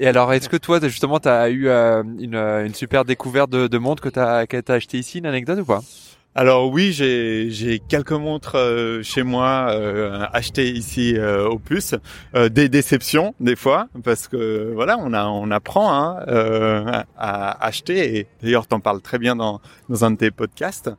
Et 0.00 0.06
alors, 0.06 0.32
est-ce 0.32 0.48
que 0.48 0.56
toi, 0.56 0.78
justement, 0.80 1.18
tu 1.18 1.28
as 1.28 1.50
eu 1.50 1.68
une, 1.68 2.36
une, 2.36 2.74
super 2.74 3.04
découverte 3.04 3.50
de, 3.50 3.66
de 3.66 3.78
montre 3.78 4.00
que 4.00 4.08
tu 4.08 4.20
as, 4.20 4.46
as 4.46 4.72
acheté 4.72 4.98
ici, 4.98 5.18
une 5.18 5.26
anecdote 5.26 5.58
ou 5.60 5.64
pas? 5.64 5.80
Alors 6.40 6.70
oui, 6.70 6.92
j'ai 6.92 7.82
quelques 7.88 8.12
montres 8.12 8.54
euh, 8.54 9.02
chez 9.02 9.24
moi 9.24 9.70
euh, 9.72 10.24
achetées 10.32 10.70
ici 10.70 11.16
euh, 11.16 11.48
au 11.48 11.60
euh, 12.36 12.48
des 12.48 12.68
déceptions 12.68 13.34
des 13.40 13.56
fois 13.56 13.88
parce 14.04 14.28
que 14.28 14.70
voilà, 14.72 14.98
on 14.98 15.50
apprend 15.50 15.92
hein, 15.92 17.04
à 17.16 17.66
acheter 17.66 18.18
et 18.18 18.26
d'ailleurs 18.40 18.68
t'en 18.68 18.78
parles 18.78 19.00
très 19.02 19.18
bien 19.18 19.34
dans 19.34 19.60
dans 19.88 20.04
un 20.04 20.12
de 20.12 20.16
tes 20.16 20.30
podcasts. 20.30 20.92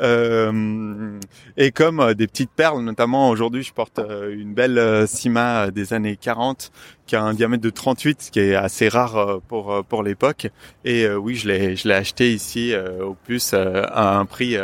et 0.00 1.70
comme 1.72 2.14
des 2.14 2.26
petites 2.26 2.50
perles, 2.50 2.80
notamment 2.82 3.28
aujourd'hui, 3.28 3.62
je 3.62 3.74
porte 3.74 4.00
une 4.30 4.54
belle 4.54 5.06
Sima 5.06 5.70
des 5.70 5.92
années 5.92 6.16
40 6.16 6.72
qui 7.06 7.14
a 7.14 7.22
un 7.22 7.34
diamètre 7.34 7.62
de 7.62 7.70
38, 7.70 8.22
ce 8.22 8.30
qui 8.30 8.40
est 8.40 8.54
assez 8.54 8.88
rare 8.88 9.40
pour 9.46 9.84
pour 9.84 10.02
l'époque. 10.02 10.48
Et 10.84 11.08
oui, 11.08 11.34
je 11.34 11.48
l'ai 11.48 11.76
je 11.76 11.88
l'ai 11.88 11.94
acheté 11.94 12.32
ici 12.32 12.74
au 13.02 13.14
plus 13.14 13.52
à 13.52 14.18
un 14.18 14.24
prix 14.24 14.56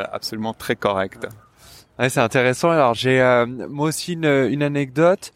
très 0.58 0.76
correct. 0.76 1.26
Ouais, 1.98 2.08
c'est 2.08 2.20
intéressant. 2.20 2.70
Alors 2.70 2.94
j'ai 2.94 3.20
moi 3.68 3.88
aussi 3.88 4.14
une, 4.14 4.24
une 4.24 4.62
anecdote. 4.62 5.32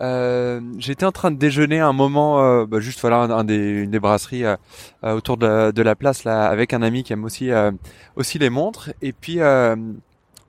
Euh, 0.00 0.60
J'étais 0.78 1.04
en 1.04 1.12
train 1.12 1.30
de 1.30 1.36
déjeuner 1.36 1.78
un 1.78 1.92
moment, 1.92 2.64
bah, 2.64 2.80
juste 2.80 3.00
voilà, 3.00 3.18
un, 3.18 3.44
des, 3.44 3.56
une 3.56 3.90
des 3.90 4.00
brasseries 4.00 4.44
autour 5.02 5.36
de, 5.36 5.70
de, 5.70 5.82
la 5.82 5.94
place 5.94 6.24
là, 6.24 6.48
avec 6.48 6.72
un 6.72 6.82
ami 6.82 7.04
qui 7.04 7.12
aime 7.12 7.24
aussi 7.24 7.50
aussi 8.16 8.38
les 8.38 8.50
montres. 8.50 8.90
Et 9.02 9.12
puis 9.12 9.38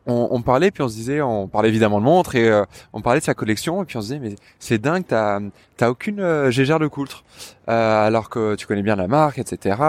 on, 0.08 0.30
on, 0.32 0.42
parlait 0.42 0.72
puis 0.72 0.84
on 0.84 0.88
se 0.88 0.96
disait, 0.96 1.22
on 1.22 1.48
parlait 1.48 1.70
évidemment 1.70 2.00
de 2.00 2.06
montre 2.06 2.36
et 2.36 2.50
euh, 2.50 2.66
on 2.94 3.02
parlait 3.02 3.20
de 3.20 3.26
sa 3.26 3.34
collection 3.34 3.82
et 3.84 3.86
puis 3.86 3.98
on 3.98 4.02
se 4.02 4.08
disait 4.08 4.20
mais 4.20 4.36
c'est 4.60 4.80
dingue, 4.80 5.04
t'as 5.08 5.40
t'as 5.82 5.90
aucune 5.90 6.20
euh, 6.20 6.52
gégère 6.52 6.78
de 6.78 6.86
coultre 6.86 7.24
euh, 7.68 8.08
alors 8.08 8.30
que 8.30 8.54
tu 8.54 8.68
connais 8.68 8.84
bien 8.84 8.96
la 8.96 9.08
marque, 9.08 9.40
etc. 9.40 9.80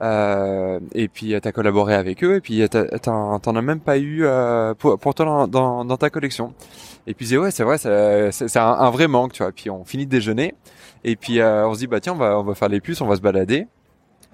Euh, 0.00 0.78
et 0.92 1.08
puis 1.08 1.34
t'as 1.42 1.50
collaboré 1.50 1.94
avec 1.94 2.22
eux 2.22 2.36
et 2.36 2.40
puis 2.40 2.62
t'en 3.02 3.38
as 3.38 3.62
même 3.62 3.80
pas 3.80 3.98
eu 3.98 4.24
pour, 4.78 4.98
pour 5.00 5.14
toi 5.14 5.46
dans, 5.48 5.84
dans, 5.84 5.96
ta 5.96 6.10
collection. 6.10 6.54
Et 7.08 7.14
puis 7.14 7.36
ouais 7.36 7.50
c'est 7.50 7.64
vrai, 7.64 7.78
c'est 7.78 8.56
un, 8.56 8.62
un, 8.62 8.90
vrai 8.90 9.08
manque 9.08 9.32
tu 9.32 9.42
vois. 9.42 9.50
Puis 9.50 9.68
on 9.68 9.84
finit 9.84 10.06
de 10.06 10.10
déjeuner 10.10 10.54
et 11.02 11.16
puis 11.16 11.42
on 11.42 11.74
se 11.74 11.80
dit 11.80 11.86
bah 11.88 11.98
tiens 11.98 12.12
on 12.12 12.18
va 12.18 12.38
on 12.38 12.44
va 12.44 12.54
faire 12.54 12.68
les 12.68 12.80
puces, 12.80 13.00
on 13.00 13.08
va 13.08 13.16
se 13.16 13.20
balader. 13.20 13.66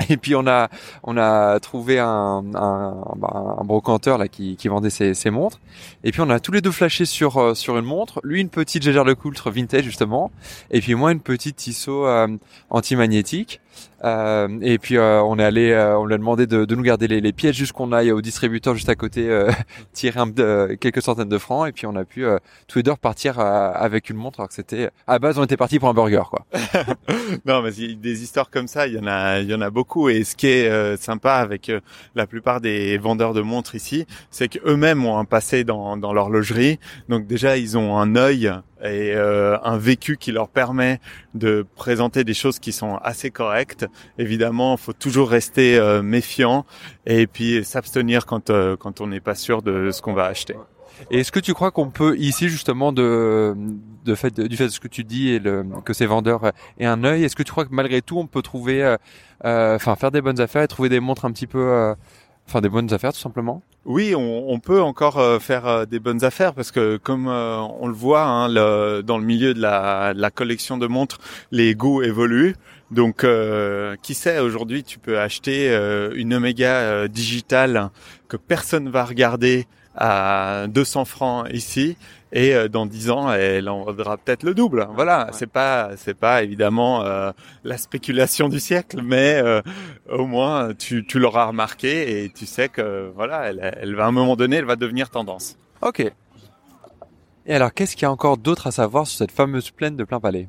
Et 0.09 0.17
puis 0.17 0.35
on 0.35 0.47
a 0.47 0.69
on 1.03 1.17
a 1.17 1.59
trouvé 1.61 1.99
un 1.99 2.45
un, 2.55 3.05
bah, 3.17 3.57
un 3.59 3.65
brocanteur 3.65 4.19
là 4.19 4.29
qui, 4.29 4.57
qui 4.57 4.69
vendait 4.69 4.91
ses, 4.91 5.15
ses, 5.15 5.31
montres. 5.31 5.61
Et 6.05 6.13
puis 6.13 6.21
on 6.21 6.31
a 6.31 6.41
tous 6.41 6.53
les 6.53 6.61
deux 6.61 6.71
flashé 6.71 7.05
sur 7.05 7.39
euh, 7.39 7.55
sur 7.55 7.79
une 7.79 7.85
montre. 7.85 8.21
Lui 8.25 8.41
une 8.41 8.49
petite 8.49 8.83
Jaeger 8.83 9.05
LeCoultre 9.05 9.51
vintage 9.51 9.85
justement. 9.85 10.31
Et 10.71 10.81
puis 10.81 10.95
moi 10.95 11.13
une 11.13 11.21
petite 11.21 11.57
Tissot 11.57 12.07
euh, 12.07 12.29
anti-magnétique. 12.71 13.61
Euh, 14.05 14.49
et 14.63 14.79
puis 14.79 14.97
euh, 14.97 15.23
on 15.23 15.39
est 15.39 15.45
allé, 15.45 15.71
euh, 15.71 15.97
on 15.97 16.07
lui 16.07 16.15
a 16.15 16.19
demandé 16.19 16.47
de, 16.47 16.65
de 16.65 16.75
nous 16.75 16.83
garder 16.83 17.07
les, 17.07 17.21
les 17.21 17.33
pièces 17.33 17.55
jusqu'on 17.55 17.93
aille 17.93 18.11
au 18.11 18.21
distributeur 18.21 18.75
juste 18.75 18.89
à 18.89 18.97
côté 18.97 19.29
tirer 19.93 20.21
un, 20.21 20.31
quelques 20.77 21.03
centaines 21.03 21.29
de 21.29 21.39
francs. 21.39 21.69
Et 21.69 21.73
puis 21.73 21.87
on 21.87 21.95
a 21.97 22.05
pu 22.05 22.25
tous 22.67 22.79
les 22.79 22.83
deux 22.83 22.93
repartir 22.93 23.39
avec 23.39 24.11
une 24.11 24.17
montre 24.17 24.41
alors 24.41 24.49
que 24.49 24.55
c'était 24.55 24.91
à 25.07 25.19
base 25.19 25.39
on 25.39 25.45
était 25.45 25.57
parti 25.57 25.79
pour 25.79 25.89
un 25.89 25.95
burger 25.95 26.23
quoi. 26.29 26.47
non 27.47 27.63
mais 27.63 27.71
des 27.71 28.23
histoires 28.23 28.51
comme 28.51 28.67
ça 28.67 28.87
il 28.87 28.95
y 28.95 28.99
en 28.99 29.07
a 29.07 29.41
il 29.41 29.49
y 29.49 29.55
en 29.55 29.61
a 29.61 29.71
beaucoup 29.71 30.09
et 30.09 30.25
ce 30.25 30.37
qui 30.37 30.47
est 30.47 30.97
sympa 30.97 31.35
avec 31.35 31.71
la 32.15 32.27
plupart 32.27 32.61
des 32.61 32.99
vendeurs 32.99 33.35
de 33.35 33.41
montres 33.41 33.75
ici 33.75 34.07
c'est 34.31 34.49
qu'eux-mêmes 34.49 35.05
ont 35.05 35.19
un 35.19 35.25
passé 35.25 35.65
dans 35.65 35.97
dans 35.97 36.13
l'horlogerie 36.13 36.79
donc 37.09 37.27
déjà 37.27 37.57
ils 37.57 37.79
ont 37.79 37.99
un 37.99 38.17
œil 38.17 38.53
et 38.83 39.15
euh, 39.15 39.57
un 39.63 39.77
vécu 39.79 40.17
qui 40.17 40.33
leur 40.33 40.49
permet 40.49 41.01
de 41.35 41.65
présenter 41.77 42.25
des 42.25 42.35
choses 42.35 42.59
qui 42.59 42.73
sont 42.73 42.97
assez 42.97 43.31
correctes. 43.31 43.87
Évidemment, 44.19 44.77
faut 44.77 44.93
toujours 44.93 45.31
rester 45.31 45.79
euh, 45.79 46.03
méfiant 46.03 46.67
et 47.07 47.27
puis 47.27 47.65
s'abstenir 47.65 48.27
quand 48.27 48.51
euh, 48.51 48.77
quand 48.77 49.01
on 49.01 49.07
n'est 49.07 49.21
pas 49.21 49.35
sûr 49.35 49.63
de 49.63 49.91
ce 49.91 50.03
qu'on 50.03 50.15
va 50.15 50.25
acheter. 50.25 50.57
Et 51.11 51.21
est-ce 51.21 51.33
que 51.33 51.41
tu 51.41 51.55
crois 51.55 51.71
qu'on 51.71 51.91
peut 51.91 52.17
ici 52.19 52.49
justement 52.49 52.93
de, 52.93 53.55
de 54.05 54.15
fait 54.15 54.39
du 54.41 54.57
fait 54.57 54.67
de 54.67 54.71
ce 54.71 54.81
que 54.81 54.89
tu 54.89 55.05
dis 55.05 55.31
et 55.31 55.39
le, 55.39 55.65
que 55.85 55.95
ces 55.95 56.07
vendeurs 56.07 56.53
aient 56.79 56.87
un 56.87 57.03
œil, 57.03 57.25
est-ce 57.25 57.35
que 57.35 57.43
tu 57.43 57.51
crois 57.51 57.65
que 57.65 57.75
malgré 57.75 58.03
tout 58.03 58.19
on 58.19 58.27
peut 58.27 58.43
trouver, 58.43 58.97
enfin 59.43 59.97
faire 59.97 60.11
des 60.11 60.21
bonnes 60.21 60.41
affaires 60.41 60.63
et 60.63 60.69
trouver 60.69 60.91
des 60.91 61.01
montres 61.01 61.25
un 61.25 61.33
petit 61.33 61.47
peu 61.47 61.95
Enfin, 62.47 62.61
des 62.61 62.69
bonnes 62.69 62.93
affaires, 62.93 63.13
tout 63.13 63.21
simplement. 63.21 63.63
Oui, 63.85 64.15
on, 64.15 64.51
on 64.51 64.61
peut 64.61 64.81
encore 64.81 65.19
euh, 65.19 65.39
faire 65.41 65.67
euh, 65.67 65.87
des 65.87 65.99
bonnes 65.99 66.23
affaires 66.25 66.55
parce 66.55 66.71
que, 66.71 66.99
comme 66.99 67.27
euh, 67.27 67.57
on 67.81 67.89
le 67.89 67.95
voit 67.95 68.25
hein, 68.25 68.49
le, 68.49 69.03
dans 69.03 69.19
le 69.19 69.25
milieu 69.25 69.55
de 69.55 69.61
la, 69.61 70.13
la, 70.15 70.31
collection 70.31 70.79
de 70.79 70.87
montres, 70.87 71.19
les 71.51 71.75
goûts 71.75 72.03
évoluent. 72.03 72.55
Donc, 72.91 73.27
qui 74.03 74.13
sait, 74.13 74.39
aujourd'hui, 74.39 74.85
tu 74.85 74.99
peux 74.99 75.19
acheter 75.19 75.75
une 76.15 76.35
Omega 76.35 77.09
digitale 77.09 77.89
que 78.29 78.37
personne 78.37 78.91
va 78.91 79.07
regarder 79.07 79.67
à 79.97 80.67
200 80.69 81.05
francs 81.05 81.49
ici 81.53 81.97
et 82.33 82.55
euh, 82.55 82.69
dans 82.69 82.87
10 82.87 83.11
ans 83.11 83.33
elle 83.33 83.69
en 83.69 83.85
vaudra 83.85 84.17
peut-être 84.17 84.43
le 84.43 84.55
double. 84.55 84.89
Voilà, 84.95 85.29
c'est 85.33 85.47
pas 85.51 85.91
c'est 85.97 86.15
pas 86.19 86.43
évidemment 86.43 87.05
euh, 87.05 87.33
la 87.65 87.77
spéculation 87.77 88.49
du 88.49 88.61
siècle, 88.61 89.01
mais 89.03 89.41
euh, 89.43 89.61
au 90.11 90.27
moins 90.27 90.75
tu, 90.75 91.05
tu 91.07 91.19
l'auras 91.19 91.47
remarqué 91.47 92.25
et 92.25 92.31
tu 92.31 92.47
sais 92.47 92.69
que 92.69 93.11
voilà, 93.15 93.51
elle, 93.51 93.77
elle 93.81 93.95
va 93.95 94.05
à 94.05 94.09
un 94.09 94.13
moment 94.13 94.37
donné, 94.37 94.57
elle 94.57 94.65
va 94.65 94.77
devenir 94.77 95.11
tendance. 95.11 95.57
Ok. 95.83 96.13
Et 97.45 97.55
alors, 97.55 97.75
qu'est-ce 97.75 97.97
qu'il 97.97 98.05
y 98.05 98.07
a 98.07 98.13
encore 98.13 98.37
d'autre 98.37 98.69
à 98.69 98.71
savoir 98.71 99.07
sur 99.07 99.19
cette 99.19 99.33
fameuse 99.33 99.71
plaine 99.71 99.97
de 99.97 100.05
plein 100.05 100.21
palais? 100.21 100.49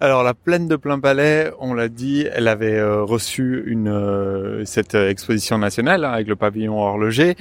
Alors, 0.00 0.22
la 0.22 0.32
plaine 0.32 0.68
de 0.68 0.76
plein 0.76 0.98
palais, 0.98 1.50
on 1.58 1.74
l'a 1.74 1.88
dit, 1.88 2.26
elle 2.32 2.48
avait 2.48 2.78
euh, 2.78 3.02
reçu 3.02 3.62
une 3.66 3.88
euh, 3.88 4.64
cette 4.64 4.94
exposition 4.94 5.58
nationale 5.58 6.04
hein, 6.04 6.12
avec 6.12 6.28
le 6.28 6.36
pavillon 6.36 6.80
horloger, 6.80 7.36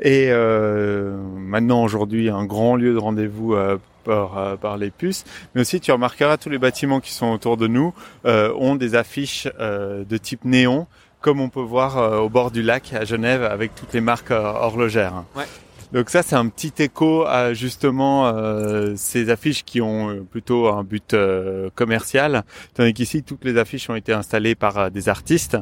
et 0.00 0.28
euh, 0.30 1.16
maintenant 1.36 1.82
aujourd'hui 1.82 2.28
un 2.30 2.44
grand 2.44 2.76
lieu 2.76 2.92
de 2.92 2.98
rendez-vous 2.98 3.56
par, 4.04 4.58
par, 4.58 4.76
les 4.76 4.90
puces, 4.90 5.24
mais 5.54 5.62
aussi 5.62 5.80
tu 5.80 5.90
remarqueras 5.90 6.36
tous 6.36 6.50
les 6.50 6.58
bâtiments 6.58 7.00
qui 7.00 7.12
sont 7.12 7.32
autour 7.32 7.56
de 7.56 7.66
nous 7.66 7.92
ont 8.24 8.76
des 8.76 8.94
affiches 8.94 9.48
de 9.58 10.16
type 10.16 10.44
néon, 10.44 10.86
comme 11.20 11.40
on 11.40 11.48
peut 11.48 11.60
voir 11.60 12.22
au 12.22 12.28
bord 12.28 12.50
du 12.50 12.62
lac 12.62 12.92
à 12.92 13.04
Genève 13.04 13.42
avec 13.44 13.74
toutes 13.74 13.92
les 13.94 14.02
marques 14.02 14.30
horlogères. 14.30 15.24
Ouais. 15.34 15.44
Donc 15.94 16.10
ça, 16.10 16.24
c'est 16.24 16.34
un 16.34 16.48
petit 16.48 16.72
écho 16.82 17.24
à 17.24 17.54
justement 17.54 18.26
euh, 18.26 18.94
ces 18.96 19.30
affiches 19.30 19.64
qui 19.64 19.80
ont 19.80 20.10
euh, 20.10 20.26
plutôt 20.28 20.66
un 20.66 20.82
but 20.82 21.14
euh, 21.14 21.70
commercial, 21.76 22.42
tandis 22.74 22.92
qu'ici, 22.92 23.22
toutes 23.22 23.44
les 23.44 23.56
affiches 23.58 23.88
ont 23.88 23.94
été 23.94 24.12
installées 24.12 24.56
par 24.56 24.90
des 24.90 25.08
artistes. 25.08 25.56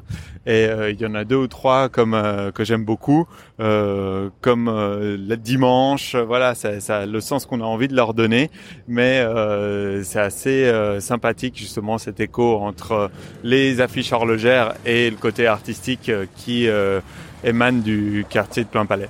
Et 0.46 0.66
il 0.90 1.00
y 1.00 1.06
en 1.06 1.14
a 1.14 1.24
deux 1.24 1.36
ou 1.36 1.46
trois 1.46 1.88
comme 1.88 2.20
que 2.52 2.64
j'aime 2.64 2.84
beaucoup, 2.84 3.28
comme 3.58 4.66
le 4.66 5.34
dimanche. 5.36 6.16
Voilà, 6.16 6.56
ça, 6.56 6.80
ça 6.80 7.06
le 7.06 7.20
sens 7.20 7.46
qu'on 7.46 7.60
a 7.60 7.64
envie 7.64 7.86
de 7.86 7.94
leur 7.94 8.12
donner, 8.12 8.50
mais 8.88 9.24
c'est 10.02 10.18
assez 10.18 10.98
sympathique 10.98 11.56
justement 11.56 11.98
cet 11.98 12.18
écho 12.18 12.56
entre 12.56 13.10
les 13.44 13.80
affiches 13.80 14.12
horlogères 14.12 14.74
et 14.84 15.10
le 15.10 15.16
côté 15.16 15.46
artistique 15.46 16.10
qui 16.34 16.66
émane 17.44 17.82
du 17.82 18.26
quartier 18.28 18.64
de 18.64 18.68
Plein 18.68 18.86
Palais. 18.86 19.08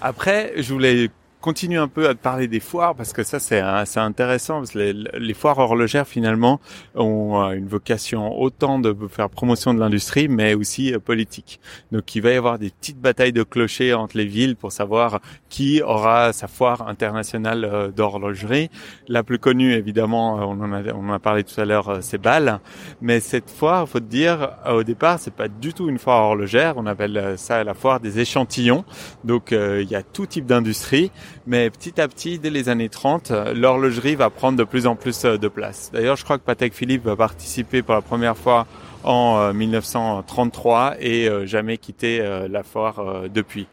Après, 0.00 0.52
je 0.56 0.72
voulais 0.72 1.10
continue 1.48 1.78
un 1.78 1.88
peu 1.88 2.10
à 2.10 2.14
te 2.14 2.20
parler 2.20 2.46
des 2.46 2.60
foires 2.60 2.94
parce 2.94 3.14
que 3.14 3.22
ça 3.22 3.38
c'est 3.38 3.62
c'est 3.86 4.00
intéressant 4.00 4.58
parce 4.58 4.72
que 4.72 4.80
les, 4.80 4.92
les, 4.92 5.32
foires 5.32 5.58
horlogères 5.58 6.06
finalement 6.06 6.60
ont 6.94 7.40
euh, 7.40 7.52
une 7.52 7.68
vocation 7.68 8.38
autant 8.38 8.78
de 8.78 8.94
faire 9.08 9.30
promotion 9.30 9.72
de 9.72 9.80
l'industrie 9.80 10.28
mais 10.28 10.52
aussi 10.52 10.92
euh, 10.92 10.98
politique. 10.98 11.58
Donc 11.90 12.14
il 12.14 12.20
va 12.20 12.32
y 12.32 12.36
avoir 12.36 12.58
des 12.58 12.68
petites 12.68 13.00
batailles 13.00 13.32
de 13.32 13.44
clochers 13.44 13.94
entre 13.94 14.18
les 14.18 14.26
villes 14.26 14.56
pour 14.56 14.72
savoir 14.72 15.20
qui 15.48 15.80
aura 15.80 16.34
sa 16.34 16.48
foire 16.48 16.86
internationale 16.86 17.64
euh, 17.64 17.88
d'horlogerie. 17.88 18.68
La 19.08 19.22
plus 19.22 19.38
connue 19.38 19.72
évidemment, 19.72 20.34
on 20.34 20.60
en 20.60 20.70
a 20.74 20.82
on 20.92 21.08
en 21.08 21.14
a 21.14 21.18
parlé 21.18 21.44
tout 21.44 21.58
à 21.58 21.64
l'heure, 21.64 22.00
c'est 22.02 22.20
Bâle, 22.20 22.60
mais 23.00 23.20
cette 23.20 23.48
foire, 23.48 23.88
faut 23.88 24.00
te 24.00 24.04
dire 24.04 24.50
au 24.70 24.82
départ, 24.82 25.18
c'est 25.18 25.32
pas 25.32 25.48
du 25.48 25.72
tout 25.72 25.88
une 25.88 25.98
foire 25.98 26.24
horlogère, 26.24 26.74
on 26.76 26.84
appelle 26.84 27.38
ça 27.38 27.64
la 27.64 27.72
foire 27.72 28.00
des 28.00 28.18
échantillons. 28.18 28.84
Donc 29.24 29.52
il 29.52 29.88
y 29.90 29.94
a 29.94 30.02
tout 30.02 30.26
type 30.26 30.44
d'industrie 30.44 31.10
mais 31.46 31.70
petit 31.70 32.00
à 32.00 32.08
petit, 32.08 32.38
dès 32.38 32.50
les 32.50 32.68
années 32.68 32.88
30, 32.88 33.32
l'horlogerie 33.54 34.14
va 34.14 34.30
prendre 34.30 34.58
de 34.58 34.64
plus 34.64 34.86
en 34.86 34.96
plus 34.96 35.24
euh, 35.24 35.36
de 35.38 35.48
place. 35.48 35.90
D'ailleurs, 35.92 36.16
je 36.16 36.24
crois 36.24 36.38
que 36.38 36.44
Patek 36.44 36.74
Philippe 36.74 37.04
va 37.04 37.16
participer 37.16 37.82
pour 37.82 37.94
la 37.94 38.02
première 38.02 38.36
fois 38.36 38.66
en 39.04 39.52
1933 39.54 40.78
euh, 40.78 40.94
et 41.00 41.28
euh, 41.28 41.46
jamais 41.46 41.78
quitter 41.78 42.22
la 42.48 42.62
foire 42.62 43.24
depuis. 43.32 43.66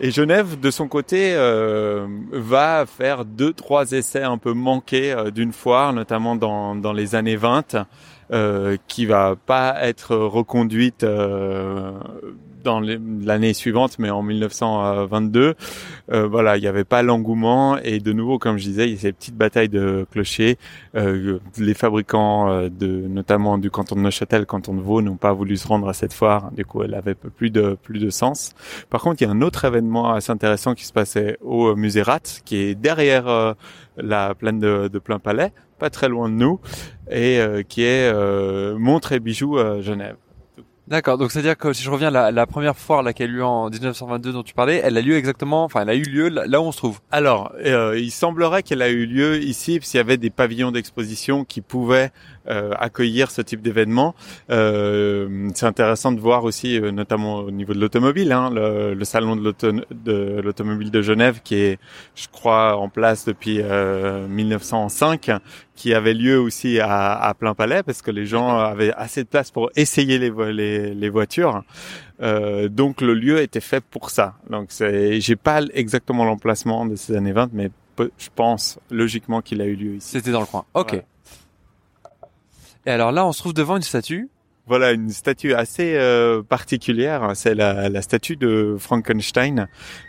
Et 0.00 0.10
Genève, 0.10 0.58
de 0.58 0.70
son 0.72 0.88
côté, 0.88 1.36
va 2.32 2.84
faire 2.84 3.24
deux, 3.24 3.52
trois 3.52 3.92
essais 3.92 4.24
un 4.24 4.38
peu 4.38 4.52
manqués 4.52 5.14
d'une 5.32 5.52
foire, 5.52 5.92
notamment 5.92 6.34
dans, 6.34 6.74
dans 6.74 6.92
les 6.92 7.14
années 7.14 7.36
20, 7.36 7.76
euh, 8.30 8.78
qui 8.88 9.04
va 9.04 9.36
pas 9.36 9.76
être 9.82 10.16
reconduite 10.16 11.04
dans 12.64 12.80
l'année 12.80 13.54
suivante, 13.54 13.98
mais 13.98 14.10
en 14.10 14.22
1922, 14.22 15.54
euh, 16.12 16.26
voilà, 16.26 16.56
il 16.56 16.60
n'y 16.60 16.66
avait 16.66 16.84
pas 16.84 17.02
l'engouement 17.02 17.78
et 17.78 18.00
de 18.00 18.12
nouveau, 18.12 18.38
comme 18.38 18.58
je 18.58 18.64
disais, 18.64 18.88
il 18.88 18.94
y 18.94 18.96
a 18.96 19.00
ces 19.00 19.12
petites 19.12 19.36
batailles 19.36 19.68
de 19.68 20.06
clochers. 20.10 20.58
Euh, 20.96 21.38
les 21.58 21.74
fabricants 21.74 22.50
euh, 22.50 22.68
de, 22.68 22.86
notamment 22.86 23.58
du 23.58 23.70
canton 23.70 23.94
de 23.94 24.00
Neuchâtel, 24.00 24.46
canton 24.46 24.74
de 24.74 24.80
Vaud, 24.80 25.02
n'ont 25.02 25.16
pas 25.16 25.32
voulu 25.32 25.56
se 25.56 25.68
rendre 25.68 25.88
à 25.88 25.94
cette 25.94 26.12
foire. 26.12 26.50
Du 26.52 26.64
coup, 26.64 26.82
elle 26.82 26.94
avait 26.94 27.14
plus 27.14 27.50
de 27.50 27.76
plus 27.82 28.00
de 28.00 28.10
sens. 28.10 28.54
Par 28.90 29.02
contre, 29.02 29.22
il 29.22 29.26
y 29.26 29.28
a 29.28 29.30
un 29.30 29.42
autre 29.42 29.64
événement 29.64 30.12
assez 30.12 30.32
intéressant 30.32 30.74
qui 30.74 30.84
se 30.84 30.92
passait 30.92 31.38
au 31.42 31.76
musée 31.76 32.02
Rat, 32.02 32.20
qui 32.44 32.56
est 32.56 32.74
derrière 32.74 33.28
euh, 33.28 33.52
la 33.96 34.34
plaine 34.34 34.58
de, 34.58 34.88
de 34.88 34.98
Plein 34.98 35.18
Palais, 35.18 35.52
pas 35.78 35.90
très 35.90 36.08
loin 36.08 36.28
de 36.28 36.34
nous, 36.34 36.60
et 37.10 37.38
qui 37.68 37.84
est 37.84 38.12
Montre 38.78 39.12
et 39.12 39.20
bijoux 39.20 39.58
Genève. 39.82 40.16
D'accord, 40.86 41.16
donc 41.16 41.32
c'est-à-dire 41.32 41.56
que 41.56 41.72
si 41.72 41.82
je 41.82 41.90
reviens, 41.90 42.10
la, 42.10 42.30
la 42.30 42.46
première 42.46 42.76
foire 42.76 43.02
là, 43.02 43.14
qui 43.14 43.22
a 43.22 43.26
eu 43.26 43.30
lieu 43.30 43.44
en 43.44 43.70
1922 43.70 44.32
dont 44.34 44.42
tu 44.42 44.52
parlais, 44.52 44.82
elle 44.84 44.98
a 44.98 45.00
lieu 45.00 45.16
exactement, 45.16 45.64
enfin 45.64 45.80
elle 45.80 45.88
a 45.88 45.94
eu 45.94 46.02
lieu 46.02 46.28
là, 46.28 46.60
où 46.60 46.64
on 46.64 46.72
se 46.72 46.76
trouve. 46.76 47.00
Alors, 47.10 47.54
euh, 47.64 47.98
il 47.98 48.10
semblerait 48.10 48.62
qu'elle 48.62 48.82
a 48.82 48.90
eu 48.90 49.06
lieu 49.06 49.42
ici, 49.42 49.78
parce 49.78 49.94
y 49.94 49.98
avait 49.98 50.18
des 50.18 50.28
pavillons 50.28 50.72
d'exposition 50.72 51.46
qui 51.46 51.62
pouvaient 51.62 52.10
accueillir 52.46 53.30
ce 53.30 53.42
type 53.42 53.62
d'événement. 53.62 54.14
Euh, 54.50 55.50
c'est 55.54 55.66
intéressant 55.66 56.12
de 56.12 56.20
voir 56.20 56.44
aussi, 56.44 56.78
euh, 56.78 56.90
notamment 56.90 57.36
au 57.36 57.50
niveau 57.50 57.74
de 57.74 57.80
l'automobile, 57.80 58.32
hein, 58.32 58.50
le, 58.52 58.94
le, 58.94 59.04
salon 59.04 59.36
de 59.36 60.40
l'automobile 60.40 60.90
de, 60.90 61.02
Genève 61.02 61.40
qui 61.42 61.56
est, 61.56 61.78
je 62.14 62.26
crois, 62.30 62.76
en 62.76 62.88
place 62.88 63.24
depuis 63.24 63.60
1905 63.62 65.30
qui 65.76 65.92
avait 65.92 66.14
lieu 66.14 66.38
aussi 66.38 66.78
à, 66.78 67.14
à, 67.14 67.34
plein 67.34 67.54
palais 67.54 67.82
parce 67.82 68.00
que 68.00 68.10
les 68.10 68.26
gens 68.26 68.58
avaient 68.58 68.92
assez 68.92 69.24
de 69.24 69.28
place 69.28 69.50
pour 69.50 69.70
essayer 69.74 70.18
les, 70.18 70.30
les 70.52 70.94
les, 70.94 71.08
voitures. 71.08 71.62
Euh, 72.20 72.68
donc 72.68 73.00
le 73.00 73.14
lieu 73.14 73.40
était 73.40 73.60
fait 73.60 73.82
pour 73.82 74.10
ça. 74.10 74.34
Donc 74.50 74.66
c'est, 74.68 75.20
j'ai 75.20 75.36
pas 75.36 75.62
exactement 75.72 76.24
l'emplacement 76.24 76.86
de 76.86 76.96
ces 76.96 77.16
années 77.16 77.32
20, 77.32 77.50
mais 77.52 77.70
je 77.98 78.28
pense 78.34 78.78
logiquement 78.90 79.40
qu'il 79.40 79.60
a 79.60 79.66
eu 79.66 79.76
lieu 79.76 79.94
ici. 79.96 80.10
C'était 80.10 80.32
dans 80.32 80.40
le 80.40 80.46
coin. 80.46 80.64
Ok. 80.74 81.02
Et 82.86 82.90
alors 82.90 83.12
là, 83.12 83.26
on 83.26 83.32
se 83.32 83.40
trouve 83.40 83.54
devant 83.54 83.76
une 83.76 83.82
statue 83.82 84.28
voilà 84.66 84.92
une 84.92 85.10
statue 85.10 85.52
assez 85.52 85.94
euh, 85.96 86.42
particulière. 86.42 87.32
C'est 87.34 87.54
la, 87.54 87.90
la, 87.90 88.02
statue 88.02 88.36
de 88.36 88.76
Frankenstein. 88.78 89.68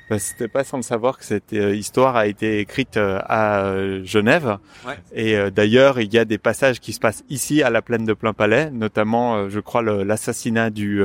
Bah, 0.09 0.17
C'était 0.17 0.47
pas 0.47 0.63
sans 0.63 0.77
le 0.77 0.83
savoir 0.83 1.17
que 1.17 1.25
cette 1.25 1.51
euh, 1.51 1.75
histoire 1.75 2.15
a 2.15 2.27
été 2.27 2.59
écrite 2.59 2.95
euh, 2.95 3.19
à 3.25 3.73
Genève. 4.03 4.57
Ouais. 4.87 4.97
Et 5.13 5.51
d'ailleurs, 5.51 5.99
il 5.99 6.13
y 6.13 6.17
a 6.17 6.23
des 6.23 6.37
passages 6.37 6.79
qui 6.79 6.93
se 6.93 7.01
passent 7.01 7.25
ici 7.29 7.63
à 7.63 7.69
la 7.69 7.81
plaine 7.81 8.05
de 8.05 8.13
Plein 8.13 8.31
Palais, 8.31 8.71
notamment, 8.71 9.49
je 9.49 9.59
crois, 9.59 9.81
l'assassinat 9.81 10.69
du 10.69 11.03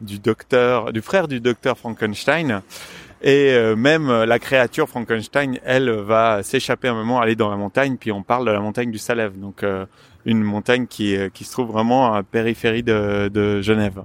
du 0.00 0.18
docteur, 0.18 0.92
du 0.92 1.00
frère 1.00 1.28
du 1.28 1.40
docteur 1.40 1.78
Frankenstein. 1.78 2.62
Et 3.26 3.74
même 3.74 4.24
la 4.24 4.38
créature 4.38 4.86
Frankenstein, 4.86 5.58
elle 5.64 5.90
va 5.90 6.42
s'échapper 6.42 6.88
un 6.88 6.94
moment, 6.94 7.20
aller 7.22 7.36
dans 7.36 7.48
la 7.48 7.56
montagne, 7.56 7.96
puis 7.98 8.12
on 8.12 8.22
parle 8.22 8.46
de 8.46 8.50
la 8.50 8.60
montagne 8.60 8.90
du 8.90 8.98
Salève. 8.98 9.40
Donc 9.40 9.64
une 10.24 10.42
montagne 10.42 10.86
qui, 10.86 11.16
euh, 11.16 11.28
qui 11.28 11.44
se 11.44 11.52
trouve 11.52 11.70
vraiment 11.70 12.12
à 12.12 12.16
la 12.18 12.22
périphérie 12.22 12.82
de, 12.82 13.28
de 13.28 13.60
Genève. 13.60 14.02